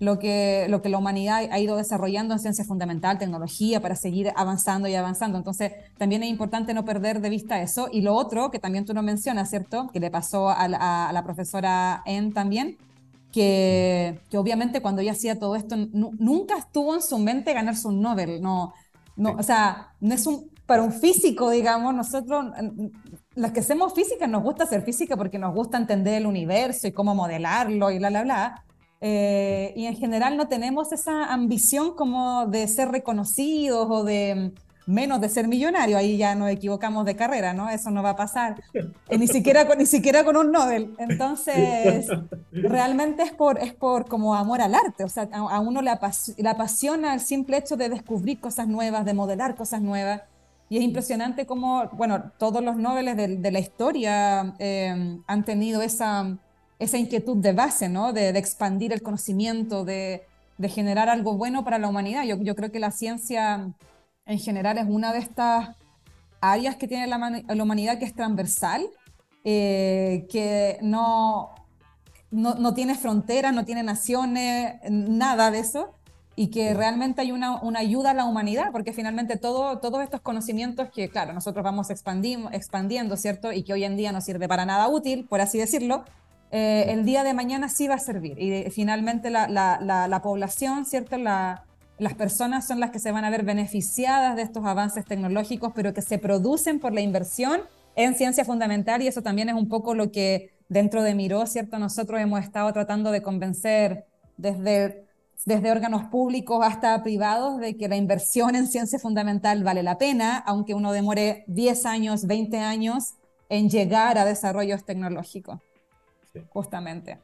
lo, 0.00 0.18
que, 0.18 0.64
lo 0.70 0.80
que 0.80 0.88
la 0.88 0.96
humanidad 0.96 1.46
ha 1.50 1.58
ido 1.58 1.76
desarrollando 1.76 2.32
en 2.32 2.40
ciencia 2.40 2.64
fundamental, 2.64 3.18
tecnología, 3.18 3.82
para 3.82 3.96
seguir 3.96 4.32
avanzando 4.34 4.88
y 4.88 4.94
avanzando. 4.94 5.36
Entonces, 5.36 5.72
también 5.98 6.22
es 6.22 6.30
importante 6.30 6.72
no 6.72 6.86
perder 6.86 7.20
de 7.20 7.28
vista 7.28 7.60
eso. 7.60 7.90
Y 7.92 8.00
lo 8.00 8.14
otro, 8.14 8.50
que 8.50 8.58
también 8.58 8.86
tú 8.86 8.94
no 8.94 9.02
mencionas, 9.02 9.50
¿cierto? 9.50 9.90
Que 9.92 10.00
le 10.00 10.10
pasó 10.10 10.48
a 10.48 10.66
la, 10.66 11.10
a 11.10 11.12
la 11.12 11.22
profesora 11.22 12.02
En 12.06 12.32
también, 12.32 12.78
que, 13.30 14.18
que, 14.30 14.38
obviamente 14.38 14.80
cuando 14.80 15.02
ella 15.02 15.12
hacía 15.12 15.38
todo 15.38 15.54
esto, 15.54 15.76
nunca 15.92 16.56
estuvo 16.56 16.94
en 16.94 17.02
su 17.02 17.18
mente 17.18 17.52
ganarse 17.52 17.88
un 17.88 18.00
Nobel, 18.00 18.40
no, 18.40 18.72
no, 19.16 19.32
o 19.32 19.42
sea, 19.42 19.92
no 20.00 20.14
es 20.14 20.26
un, 20.26 20.53
para 20.66 20.82
un 20.82 20.92
físico, 20.92 21.50
digamos, 21.50 21.94
nosotros, 21.94 22.46
las 23.34 23.52
que 23.52 23.60
hacemos 23.60 23.94
física, 23.94 24.26
nos 24.26 24.42
gusta 24.42 24.64
hacer 24.64 24.82
física 24.82 25.16
porque 25.16 25.38
nos 25.38 25.54
gusta 25.54 25.76
entender 25.76 26.14
el 26.14 26.26
universo 26.26 26.86
y 26.86 26.92
cómo 26.92 27.14
modelarlo 27.14 27.90
y 27.90 27.98
bla, 27.98 28.10
bla, 28.10 28.22
bla. 28.22 28.64
Eh, 29.00 29.74
y 29.76 29.86
en 29.86 29.96
general 29.96 30.36
no 30.36 30.48
tenemos 30.48 30.92
esa 30.92 31.32
ambición 31.32 31.94
como 31.94 32.46
de 32.46 32.66
ser 32.68 32.90
reconocidos 32.90 33.86
o 33.90 34.02
de, 34.04 34.54
menos 34.86 35.20
de 35.20 35.28
ser 35.28 35.48
millonario, 35.48 35.96
ahí 35.96 36.16
ya 36.16 36.34
nos 36.34 36.50
equivocamos 36.50 37.04
de 37.04 37.16
carrera, 37.16 37.52
¿no? 37.54 37.70
Eso 37.70 37.90
no 37.90 38.02
va 38.02 38.10
a 38.10 38.16
pasar, 38.16 38.62
eh, 38.74 39.18
ni, 39.18 39.26
siquiera 39.26 39.66
con, 39.66 39.78
ni 39.78 39.86
siquiera 39.86 40.24
con 40.24 40.36
un 40.36 40.52
Nobel. 40.52 40.94
Entonces, 40.98 42.06
realmente 42.52 43.22
es 43.22 43.32
por, 43.32 43.58
es 43.58 43.72
por 43.74 44.06
como 44.06 44.34
amor 44.34 44.60
al 44.60 44.74
arte, 44.74 45.04
o 45.04 45.08
sea, 45.08 45.28
a, 45.32 45.60
uno 45.60 45.80
le, 45.82 45.90
apasiona 45.90 47.14
el 47.14 47.20
simple 47.20 47.56
hecho 47.58 47.76
de 47.76 47.88
descubrir 47.88 48.40
cosas 48.40 48.68
nuevas, 48.68 49.04
de 49.04 49.14
modelar 49.14 49.54
cosas 49.54 49.80
nuevas. 49.80 50.22
Y 50.74 50.78
es 50.78 50.82
impresionante 50.82 51.46
cómo, 51.46 51.88
bueno, 51.92 52.32
todos 52.36 52.60
los 52.60 52.74
Nobeles 52.74 53.16
de, 53.16 53.50
la 53.52 53.60
historia 53.60 54.56
eh, 54.58 55.20
han 55.24 55.44
tenido 55.44 55.82
esa, 55.82 56.36
esa 56.80 56.98
inquietud 56.98 57.36
de 57.36 57.52
base, 57.52 57.88
¿no? 57.88 58.12
De, 58.12 58.30
expandir 58.30 58.92
el 58.92 59.00
conocimiento, 59.00 59.84
de, 59.84 60.26
de, 60.58 60.68
generar 60.68 61.08
algo 61.08 61.36
bueno 61.36 61.62
para 61.62 61.78
la 61.78 61.86
humanidad. 61.86 62.24
Yo, 62.24 62.42
yo 62.42 62.56
creo 62.56 62.72
que 62.72 62.80
la 62.80 62.90
ciencia 62.90 63.72
en 64.26 64.38
general 64.40 64.76
es 64.78 64.86
una 64.88 65.12
de 65.12 65.20
estas 65.20 65.76
áreas 66.40 66.74
que 66.74 66.88
tiene 66.88 67.06
la, 67.06 67.18
la 67.46 67.62
humanidad 67.62 68.00
que 68.00 68.06
es 68.06 68.14
transversal, 68.16 68.84
eh, 69.44 70.26
que 70.28 70.78
no, 70.82 71.54
no, 72.32 72.56
no, 72.56 72.74
tiene 72.74 72.96
fronteras, 72.96 73.54
no 73.54 73.64
tiene 73.64 73.84
naciones, 73.84 74.74
nada 74.90 75.52
de 75.52 75.60
eso, 75.60 75.94
y 76.36 76.48
que 76.48 76.74
realmente 76.74 77.20
hay 77.20 77.32
una, 77.32 77.60
una 77.62 77.80
ayuda 77.80 78.10
a 78.10 78.14
la 78.14 78.24
humanidad, 78.24 78.72
porque 78.72 78.92
finalmente 78.92 79.36
todo, 79.36 79.78
todos 79.78 80.02
estos 80.02 80.20
conocimientos 80.20 80.88
que, 80.90 81.08
claro, 81.08 81.32
nosotros 81.32 81.62
vamos 81.62 81.90
expandiendo, 81.90 83.16
¿cierto? 83.16 83.52
Y 83.52 83.62
que 83.62 83.72
hoy 83.72 83.84
en 83.84 83.96
día 83.96 84.10
no 84.10 84.20
sirve 84.20 84.48
para 84.48 84.66
nada 84.66 84.88
útil, 84.88 85.26
por 85.28 85.40
así 85.40 85.58
decirlo, 85.58 86.04
eh, 86.50 86.86
el 86.92 87.04
día 87.04 87.24
de 87.24 87.34
mañana 87.34 87.68
sí 87.68 87.88
va 87.88 87.94
a 87.94 87.98
servir. 87.98 88.38
Y 88.38 88.70
finalmente 88.70 89.30
la, 89.30 89.48
la, 89.48 89.78
la, 90.08 90.22
población, 90.22 90.86
¿cierto? 90.86 91.16
las 91.18 92.14
personas 92.16 92.66
son 92.66 92.80
las 92.80 92.90
que 92.90 92.98
se 92.98 93.12
van 93.12 93.24
a 93.24 93.30
ver 93.30 93.44
beneficiadas 93.44 94.34
de 94.36 94.42
estos 94.42 94.64
avances 94.64 95.04
tecnológicos, 95.04 95.72
pero 95.74 95.94
que 95.94 96.02
se 96.02 96.18
producen 96.18 96.80
por 96.80 96.92
la 96.92 97.00
inversión 97.00 97.62
en 97.96 98.14
ciencia 98.14 98.44
fundamental 98.44 99.02
y 99.02 99.06
eso 99.06 99.22
también 99.22 99.48
es 99.48 99.54
un 99.54 99.68
poco 99.68 99.94
lo 99.94 100.10
que 100.10 100.50
dentro 100.68 101.02
de 101.02 101.14
Miró, 101.14 101.46
¿cierto? 101.46 101.78
Nosotros 101.78 102.20
hemos 102.20 102.40
estado 102.40 102.72
tratando 102.72 103.10
de 103.10 103.22
convencer 103.22 104.06
desde, 104.36 105.04
desde 105.44 105.70
órganos 105.70 106.04
públicos 106.04 106.60
hasta 106.62 107.02
privados 107.02 107.58
de 107.58 107.76
que 107.76 107.88
la 107.88 107.96
inversión 107.96 108.56
en 108.56 108.66
ciencia 108.66 108.98
fundamental 108.98 109.62
vale 109.62 109.82
la 109.82 109.98
pena, 109.98 110.38
aunque 110.38 110.74
uno 110.74 110.92
demore 110.92 111.44
10 111.48 111.86
años, 111.86 112.26
20 112.26 112.58
años 112.58 113.14
en 113.48 113.68
llegar 113.68 114.18
a 114.18 114.24
desarrollos 114.24 114.84
tecnológicos, 114.84 115.60
justamente. 116.50 117.18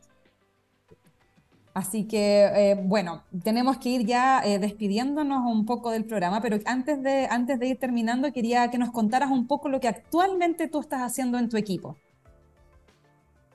Así 1.73 2.05
que, 2.05 2.51
eh, 2.55 2.75
bueno, 2.75 3.23
tenemos 3.44 3.79
que 3.79 3.90
ir 3.90 4.05
ya 4.05 4.42
eh, 4.44 4.59
despidiéndonos 4.59 5.46
un 5.46 5.64
poco 5.64 5.90
del 5.90 6.05
programa, 6.05 6.40
pero 6.42 6.59
antes 6.66 7.01
de, 7.03 7.29
antes 7.31 7.61
de 7.61 7.68
ir 7.68 7.79
terminando, 7.79 8.33
quería 8.33 8.70
que 8.70 8.79
nos 8.79 8.90
contaras 8.90 9.31
un 9.31 9.46
poco 9.46 9.68
lo 9.68 9.81
que 9.81 9.88
actualmente 9.88 10.66
tú 10.66 10.81
estás 10.81 11.01
haciendo 11.01 11.38
en 11.38 11.49
tu 11.49 11.57
equipo. 11.57 11.96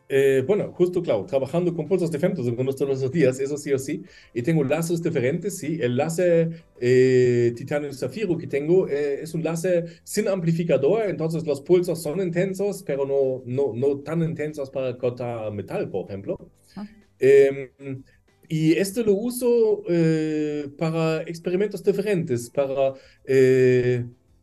Eh, 0.07 0.43
bueno, 0.45 0.71
justo, 0.71 1.01
claro, 1.01 1.25
trabajando 1.25 1.73
con 1.73 1.87
pulsos 1.87 2.11
de 2.11 2.19
femtosegundos 2.19 2.75
todos 2.75 3.01
los 3.01 3.11
días, 3.11 3.39
eso 3.39 3.57
sí 3.57 3.73
o 3.73 3.79
sí, 3.79 4.03
y 4.35 4.43
tengo 4.43 4.63
láseres 4.63 5.01
diferentes, 5.01 5.57
sí, 5.57 5.79
el 5.81 5.97
láser 5.97 6.63
eh, 6.79 7.53
titanio 7.55 7.91
zafiro 7.91 8.37
que 8.37 8.45
tengo 8.45 8.87
eh, 8.87 9.21
es 9.23 9.33
un 9.33 9.43
láser 9.43 10.01
sin 10.03 10.27
amplificador, 10.27 11.09
entonces 11.09 11.45
los 11.47 11.61
pulsos 11.61 12.03
son 12.03 12.21
intensos, 12.21 12.83
pero 12.83 13.07
no, 13.07 13.41
no, 13.45 13.73
no 13.73 13.99
tan 14.01 14.21
intensos 14.21 14.69
para 14.69 14.95
cortar 14.95 15.51
metal, 15.51 15.89
por 15.89 16.05
ejemplo. 16.05 16.37
Ah. 16.75 16.87
Em, 17.17 18.03
y 18.47 18.73
esto 18.73 19.03
lo 19.03 19.13
uso 19.13 19.81
eh, 19.89 20.69
para 20.77 21.23
experimentos 21.23 21.83
diferentes, 21.83 22.51
para... 22.51 22.93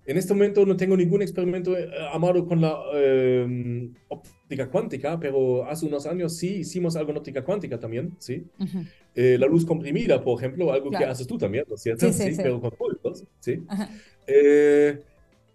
en 0.05 0.17
este 0.17 0.35
momento 0.35 0.67
no 0.67 0.77
tengo 0.77 0.97
ningún 0.97 1.23
experimento 1.23 1.77
amado 2.13 2.47
con 2.47 2.61
la 2.61 2.77
em, 2.95 3.93
óptica 4.09 4.69
cuántica, 4.69 5.19
pero 5.19 5.65
hace 5.65 5.87
unos 5.87 6.07
años 6.07 6.37
sí 6.37 6.57
hicimos 6.57 6.97
algo 6.97 7.13
en 7.13 7.19
óptica 7.19 7.45
cuántica 7.45 7.79
también, 7.79 8.15
¿sí? 8.19 8.45
Eh, 9.15 9.37
la 9.39 9.47
luz 9.47 9.65
comprimida, 9.65 10.23
por 10.23 10.39
ejemplo, 10.39 10.73
algo 10.73 10.91
que 10.91 11.05
haces 11.05 11.27
tú 11.27 11.39
también, 11.39 11.65
¿no 11.69 11.77
es 11.77 11.83
cierto? 11.83 12.13
Sí, 12.13 12.25
sí, 12.25 12.35
sí. 12.35 12.41
pero 12.43 12.61
con 12.61 12.71
pulsos, 12.73 13.25
¿sí? 13.41 13.63
Eh, 14.27 15.01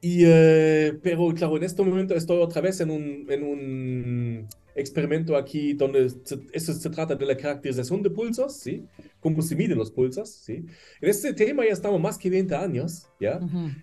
y, 0.02 0.24
eh, 0.26 0.94
pero 1.02 1.34
claro, 1.34 1.58
en 1.58 1.64
este 1.64 1.84
momento 1.84 2.16
estoy 2.16 2.38
otra 2.38 2.62
vez 2.62 2.80
en 2.82 2.92
un, 2.92 3.26
en 3.30 3.44
un 3.44 4.48
experimento 4.78 5.36
aquí 5.36 5.74
donde 5.74 6.10
se, 6.10 6.40
eso 6.54 6.72
se 6.74 6.90
trata 6.90 7.16
de 7.16 7.26
la 7.26 7.36
caracterización 7.36 8.04
de 8.04 8.10
pulsos, 8.10 8.54
¿sí? 8.54 8.86
Cómo 9.20 9.42
se 9.42 9.56
miden 9.56 9.78
los 9.78 9.92
pulsos, 9.92 10.30
¿sí? 10.30 10.64
En 11.02 11.10
este 11.10 11.34
tema 11.34 11.66
ya 11.66 11.74
estamos 11.74 12.00
más 12.00 12.18
que 12.18 12.30
20 12.30 12.56
años, 12.56 13.08
¿ya? 13.20 13.40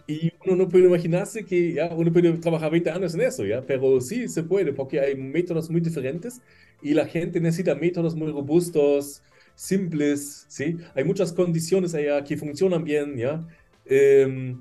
Y 0.07 0.33
uno 0.47 0.57
no 0.57 0.69
puede 0.69 0.85
imaginarse 0.85 1.45
que, 1.45 1.75
¿ya? 1.75 1.93
Uno 1.95 2.13
puede 2.13 2.33
trabajar 2.39 2.71
20 2.71 2.91
años 2.91 3.15
en 3.15 3.23
eso, 3.23 3.45
¿ya? 3.45 3.61
Pero 3.61 4.01
sí 4.01 4.29
se 4.29 4.45
puede 4.45 4.73
porque 4.73 5.01
hay 5.01 5.17
métodos 5.17 5.69
muy 5.69 5.81
diferentes 5.81 6.41
y 6.81 6.95
la 6.95 7.07
gente 7.07 7.41
necesita 7.41 7.75
métodos 7.75 8.15
muy 8.15 8.31
robustos, 8.31 9.23
simples, 9.57 10.47
¿sí? 10.49 10.77
Hay 10.95 11.05
muchas 11.05 11.33
condiciones 11.33 11.95
allá 11.95 12.23
que 12.23 12.37
funcionan 12.37 12.85
bien, 12.85 13.17
¿ya? 13.17 13.45
Eh, 13.85 14.55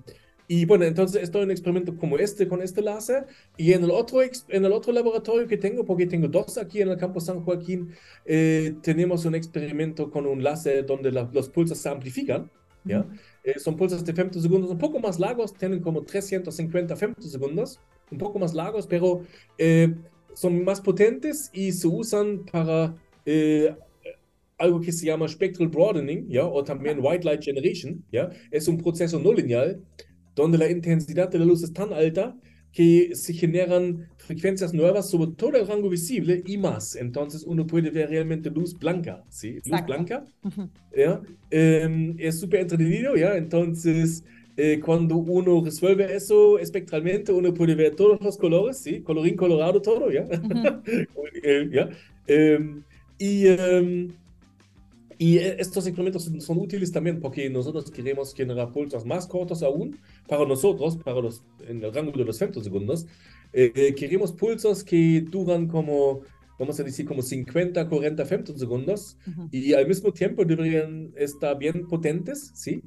y 0.55 0.65
bueno, 0.65 0.85
entonces 0.85 1.23
estoy 1.23 1.41
en 1.41 1.45
un 1.45 1.51
experimento 1.51 1.97
como 1.97 2.15
este 2.19 2.47
con 2.47 2.61
este 2.61 2.83
láser 2.83 3.25
y 3.57 3.73
en 3.73 3.85
el 3.85 3.89
otro, 3.89 4.21
en 4.21 4.65
el 4.65 4.71
otro 4.71 4.93
laboratorio 4.93 5.47
que 5.47 5.57
tengo, 5.57 5.83
porque 5.83 6.05
tengo 6.05 6.27
dos 6.27 6.59
aquí 6.59 6.79
en 6.79 6.89
el 6.89 6.97
campo 6.97 7.19
San 7.19 7.43
Joaquín, 7.43 7.89
eh, 8.23 8.75
tenemos 8.83 9.25
un 9.25 9.33
experimento 9.33 10.11
con 10.11 10.27
un 10.27 10.43
láser 10.43 10.85
donde 10.85 11.11
los 11.11 11.49
pulsos 11.49 11.79
se 11.79 11.89
amplifican. 11.89 12.51
¿ya? 12.85 13.03
Eh, 13.43 13.57
son 13.57 13.75
pulsos 13.75 14.05
de 14.05 14.13
femtosegundos 14.13 14.69
un 14.69 14.77
poco 14.77 14.99
más 14.99 15.19
largos, 15.19 15.55
tienen 15.55 15.79
como 15.79 16.03
350 16.03 16.95
femtosegundos, 16.97 17.79
un 18.11 18.19
poco 18.19 18.37
más 18.37 18.53
largos, 18.53 18.85
pero 18.85 19.23
eh, 19.57 19.91
son 20.35 20.63
más 20.63 20.79
potentes 20.81 21.49
y 21.51 21.71
se 21.71 21.87
usan 21.87 22.45
para 22.51 22.95
algo 24.59 24.79
que 24.79 24.91
se 24.91 25.07
llama 25.07 25.27
spectral 25.27 25.67
broadening, 25.67 26.29
¿ya? 26.29 26.45
o 26.45 26.63
también 26.63 26.99
white 27.01 27.25
light 27.25 27.43
generation. 27.43 28.05
¿ya? 28.11 28.29
Es 28.51 28.67
un 28.67 28.77
proceso 28.77 29.17
no 29.17 29.33
lineal 29.33 29.81
donde 30.35 30.57
la 30.57 30.69
intensidad 30.69 31.29
de 31.29 31.39
la 31.39 31.45
luz 31.45 31.63
es 31.63 31.73
tan 31.73 31.93
alta 31.93 32.35
que 32.71 33.15
se 33.15 33.33
generan 33.33 34.07
frecuencias 34.17 34.73
nuevas 34.73 35.09
sobre 35.09 35.31
todo 35.31 35.55
el 35.55 35.67
rango 35.67 35.89
visible 35.89 36.41
y 36.45 36.57
más. 36.57 36.95
Entonces 36.95 37.43
uno 37.45 37.67
puede 37.67 37.91
ver 37.91 38.09
realmente 38.09 38.49
luz 38.49 38.77
blanca, 38.77 39.23
¿sí? 39.29 39.59
Luz 39.65 39.85
blanca. 39.85 40.25
¿ya? 40.97 41.21
Em, 41.51 42.15
es 42.17 42.39
súper 42.39 42.61
entretenido, 42.61 43.15
¿ya? 43.15 43.37
Entonces, 43.37 44.23
eh, 44.57 44.79
cuando 44.83 45.17
uno 45.17 45.63
resuelve 45.63 46.15
eso 46.15 46.57
espectralmente, 46.57 47.31
uno 47.31 47.53
puede 47.53 47.75
ver 47.75 47.95
todos 47.95 48.19
los 48.21 48.37
colores, 48.37 48.77
¿sí? 48.77 49.01
Colorín 49.01 49.35
colorado, 49.35 49.81
todo, 49.81 50.11
¿ya? 50.11 50.25
Eh, 51.45 51.69
¿ya? 51.71 51.89
Em, 52.27 52.83
y... 53.19 53.45
Y 55.17 55.37
e, 55.37 55.55
estos 55.59 55.87
incrementos 55.87 56.29
son 56.39 56.59
útiles 56.59 56.91
también 56.91 57.19
porque 57.19 57.49
nosotros 57.49 57.89
queremos 57.91 58.33
generar 58.33 58.71
pulsos 58.71 59.05
más 59.05 59.27
cortos 59.27 59.63
aún 59.63 59.99
para 60.27 60.45
nosotros, 60.45 60.97
para 60.97 61.21
los, 61.21 61.43
en 61.67 61.83
el 61.83 61.93
rango 61.93 62.11
de 62.11 62.25
los 62.25 62.39
femtosegundos. 62.39 63.05
Eh, 63.53 63.71
eh, 63.75 63.95
queremos 63.95 64.31
pulsos 64.31 64.83
que 64.83 65.21
duran 65.21 65.67
como, 65.67 66.21
vamos 66.59 66.79
a 66.79 66.83
decir, 66.83 67.05
como 67.05 67.21
50, 67.21 67.87
40 67.87 68.25
femtosegundos 68.25 69.17
y 69.51 69.73
al 69.73 69.87
mismo 69.87 70.11
tiempo 70.11 70.43
deberían 70.45 71.11
estar 71.15 71.57
bien 71.57 71.87
potentes, 71.87 72.51
¿sí? 72.55 72.81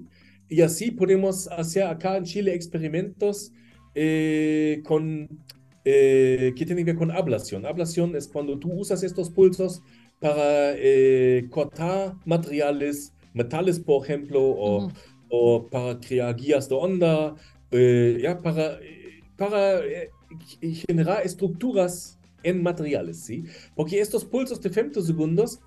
Y 0.48 0.60
así 0.60 0.90
podemos 0.90 1.48
hacer 1.48 1.84
acá 1.84 2.16
en 2.16 2.24
Chile 2.24 2.54
experimentos 2.54 3.52
eh, 3.94 4.80
con, 4.84 5.28
que 5.82 6.52
tienen 6.56 6.84
que 6.84 6.92
ver 6.92 6.96
con 6.96 7.10
ablación. 7.10 7.66
Ablación 7.66 8.14
es 8.14 8.28
cuando 8.28 8.58
tú 8.58 8.72
usas 8.72 9.02
estos 9.02 9.30
pulsos 9.30 9.82
para 10.20 10.74
eh, 10.76 11.46
cortar 11.50 12.14
materiales, 12.24 13.12
metales, 13.34 13.78
por 13.80 14.04
ejemplo, 14.04 14.40
o, 14.42 14.90
o 15.28 15.66
para 15.68 16.00
crear 16.00 16.34
guías 16.36 16.68
de 16.68 16.74
onda, 16.74 17.34
eh, 17.70 18.18
ya, 18.22 18.40
para, 18.40 18.78
para 19.36 19.80
eh, 19.84 20.10
generar 20.86 21.24
estructuras 21.24 22.18
en 22.42 22.62
materiales, 22.62 23.20
¿sí? 23.20 23.44
Porque 23.74 24.00
estos 24.00 24.24
pulsos 24.24 24.60
de 24.60 24.70
femtosegundos 24.70 25.60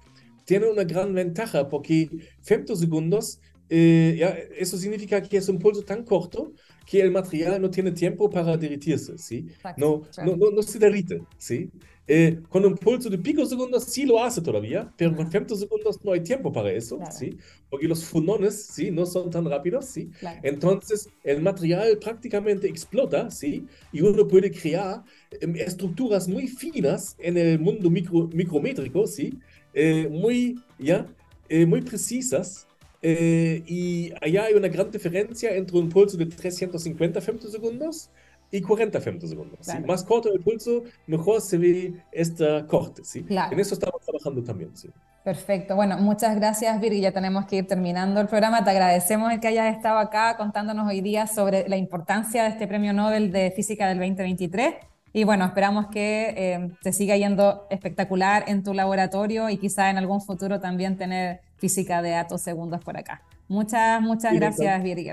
tienen 0.45 0.69
una 0.69 0.83
gran 0.83 1.13
ventaja, 1.13 1.67
porque 1.69 2.09
femtosegundos, 2.41 3.39
ya, 3.69 4.29
eso 4.57 4.77
significa 4.77 5.21
que 5.21 5.37
es 5.37 5.47
un 5.47 5.59
pulso 5.59 5.83
tan 5.83 6.03
corto 6.03 6.53
que 6.89 6.99
el 6.99 7.11
material 7.11 7.61
no 7.61 7.69
tiene 7.69 7.91
tiempo 7.91 8.27
para 8.31 8.57
derretirse, 8.57 9.15
¿sí? 9.19 9.45
No, 9.77 10.01
no, 10.25 10.35
no, 10.35 10.49
no, 10.49 10.63
se 10.63 10.79
derrite, 10.79 11.21
¿sí? 11.37 11.69
Eh, 12.07 12.41
con 12.49 12.65
un 12.65 12.75
pulso 12.75 13.11
de 13.11 13.19
picosegundos 13.19 13.83
sí 13.83 14.07
lo 14.07 14.23
hace 14.23 14.41
todavía, 14.41 14.91
pero 14.97 15.15
con 15.15 15.29
femtosegundos 15.29 16.03
no 16.03 16.13
hay 16.13 16.21
tiempo 16.21 16.51
para 16.51 16.71
eso, 16.71 16.97
¿sí? 17.11 17.37
Porque 17.69 17.87
los 17.87 18.03
funones, 18.05 18.65
¿sí? 18.65 18.89
No 18.89 19.05
son 19.05 19.29
tan 19.29 19.45
rápidos, 19.47 19.85
¿sí? 19.85 20.09
Entonces, 20.41 21.07
el 21.23 21.43
material 21.43 21.99
prácticamente 21.99 22.67
explota, 22.67 23.29
¿sí? 23.29 23.67
Y 23.91 24.01
uno 24.01 24.27
puede 24.27 24.49
crear 24.49 25.03
em, 25.41 25.55
estructuras 25.57 26.27
muy 26.27 26.47
finas 26.47 27.15
en 27.19 27.37
el 27.37 27.59
mundo 27.59 27.91
micro, 27.91 28.27
micrométrico, 28.33 29.05
¿sí? 29.05 29.37
Eh, 29.75 30.07
muy, 30.09 30.59
¿ya? 30.79 31.05
Eh, 31.49 31.67
muy 31.67 31.81
precisas 31.81 32.65
Eh, 33.01 33.63
y 33.65 34.11
allá 34.21 34.45
hay 34.45 34.53
una 34.53 34.67
gran 34.67 34.91
diferencia 34.91 35.55
entre 35.55 35.77
un 35.77 35.89
pulso 35.89 36.17
de 36.17 36.25
350 36.25 37.21
femtosegundos 37.21 38.09
y 38.51 38.61
40 38.61 38.99
femtosegundos. 38.99 39.59
¿sí? 39.61 39.79
Más 39.85 40.03
corto 40.03 40.31
el 40.33 40.41
pulso, 40.41 40.83
mejor 41.07 41.41
se 41.41 41.57
ve 41.57 41.93
esta 42.11 42.65
corte. 42.67 43.03
¿sí? 43.03 43.25
En 43.29 43.59
eso 43.59 43.73
estamos 43.73 44.01
trabajando 44.01 44.43
también. 44.43 44.75
¿sí? 44.75 44.89
Perfecto. 45.23 45.75
Bueno, 45.75 45.97
muchas 45.97 46.35
gracias, 46.35 46.79
Virgi. 46.81 47.01
Ya 47.01 47.11
tenemos 47.11 47.45
que 47.45 47.57
ir 47.57 47.67
terminando 47.67 48.19
el 48.19 48.27
programa. 48.27 48.63
Te 48.63 48.71
agradecemos 48.71 49.31
el 49.31 49.39
que 49.39 49.47
hayas 49.47 49.75
estado 49.75 49.99
acá 49.99 50.35
contándonos 50.37 50.87
hoy 50.87 51.01
día 51.01 51.27
sobre 51.27 51.69
la 51.69 51.77
importancia 51.77 52.43
de 52.43 52.49
este 52.49 52.67
Premio 52.67 52.93
Nobel 52.93 53.31
de 53.31 53.51
Física 53.51 53.87
del 53.87 53.99
2023. 53.99 54.75
Y 55.11 55.23
bueno, 55.23 55.45
esperamos 55.45 55.87
que 55.87 56.33
eh, 56.37 56.71
te 56.81 56.93
siga 56.93 57.17
yendo 57.17 57.67
espectacular 57.69 58.45
en 58.47 58.63
tu 58.63 58.73
laboratorio 58.73 59.49
y 59.49 59.57
quizá 59.57 59.89
en 59.89 59.97
algún 59.97 60.21
futuro 60.21 60.59
también 60.59 60.97
tener 60.97 61.41
física 61.59 62.01
de 62.01 62.11
datos 62.11 62.41
segundos 62.41 62.83
por 62.83 62.97
acá. 62.97 63.21
Muchas, 63.47 64.01
muchas 64.01 64.33
gracias, 64.33 64.83
Virgi. 64.83 65.11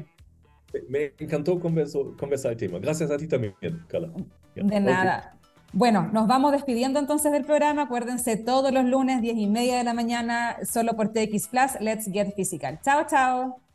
Me 0.88 1.12
encantó 1.18 1.58
conversar, 1.58 2.52
el 2.52 2.56
tema. 2.56 2.78
Gracias 2.78 3.10
a 3.10 3.16
ti 3.16 3.26
también, 3.26 3.54
Carla. 3.88 4.10
De 4.54 4.80
nada. 4.80 5.36
Bueno, 5.72 6.08
nos 6.12 6.26
vamos 6.26 6.52
despidiendo 6.52 6.98
entonces 6.98 7.32
del 7.32 7.44
programa. 7.44 7.82
Acuérdense, 7.82 8.36
todos 8.36 8.72
los 8.72 8.84
lunes, 8.84 9.20
10 9.20 9.36
y 9.36 9.46
media 9.46 9.76
de 9.78 9.84
la 9.84 9.94
mañana, 9.94 10.56
solo 10.64 10.96
por 10.96 11.08
TX 11.08 11.48
Plus, 11.48 11.80
Let's 11.80 12.10
Get 12.10 12.34
Physical. 12.34 12.80
Chao, 12.82 13.06
chao. 13.06 13.65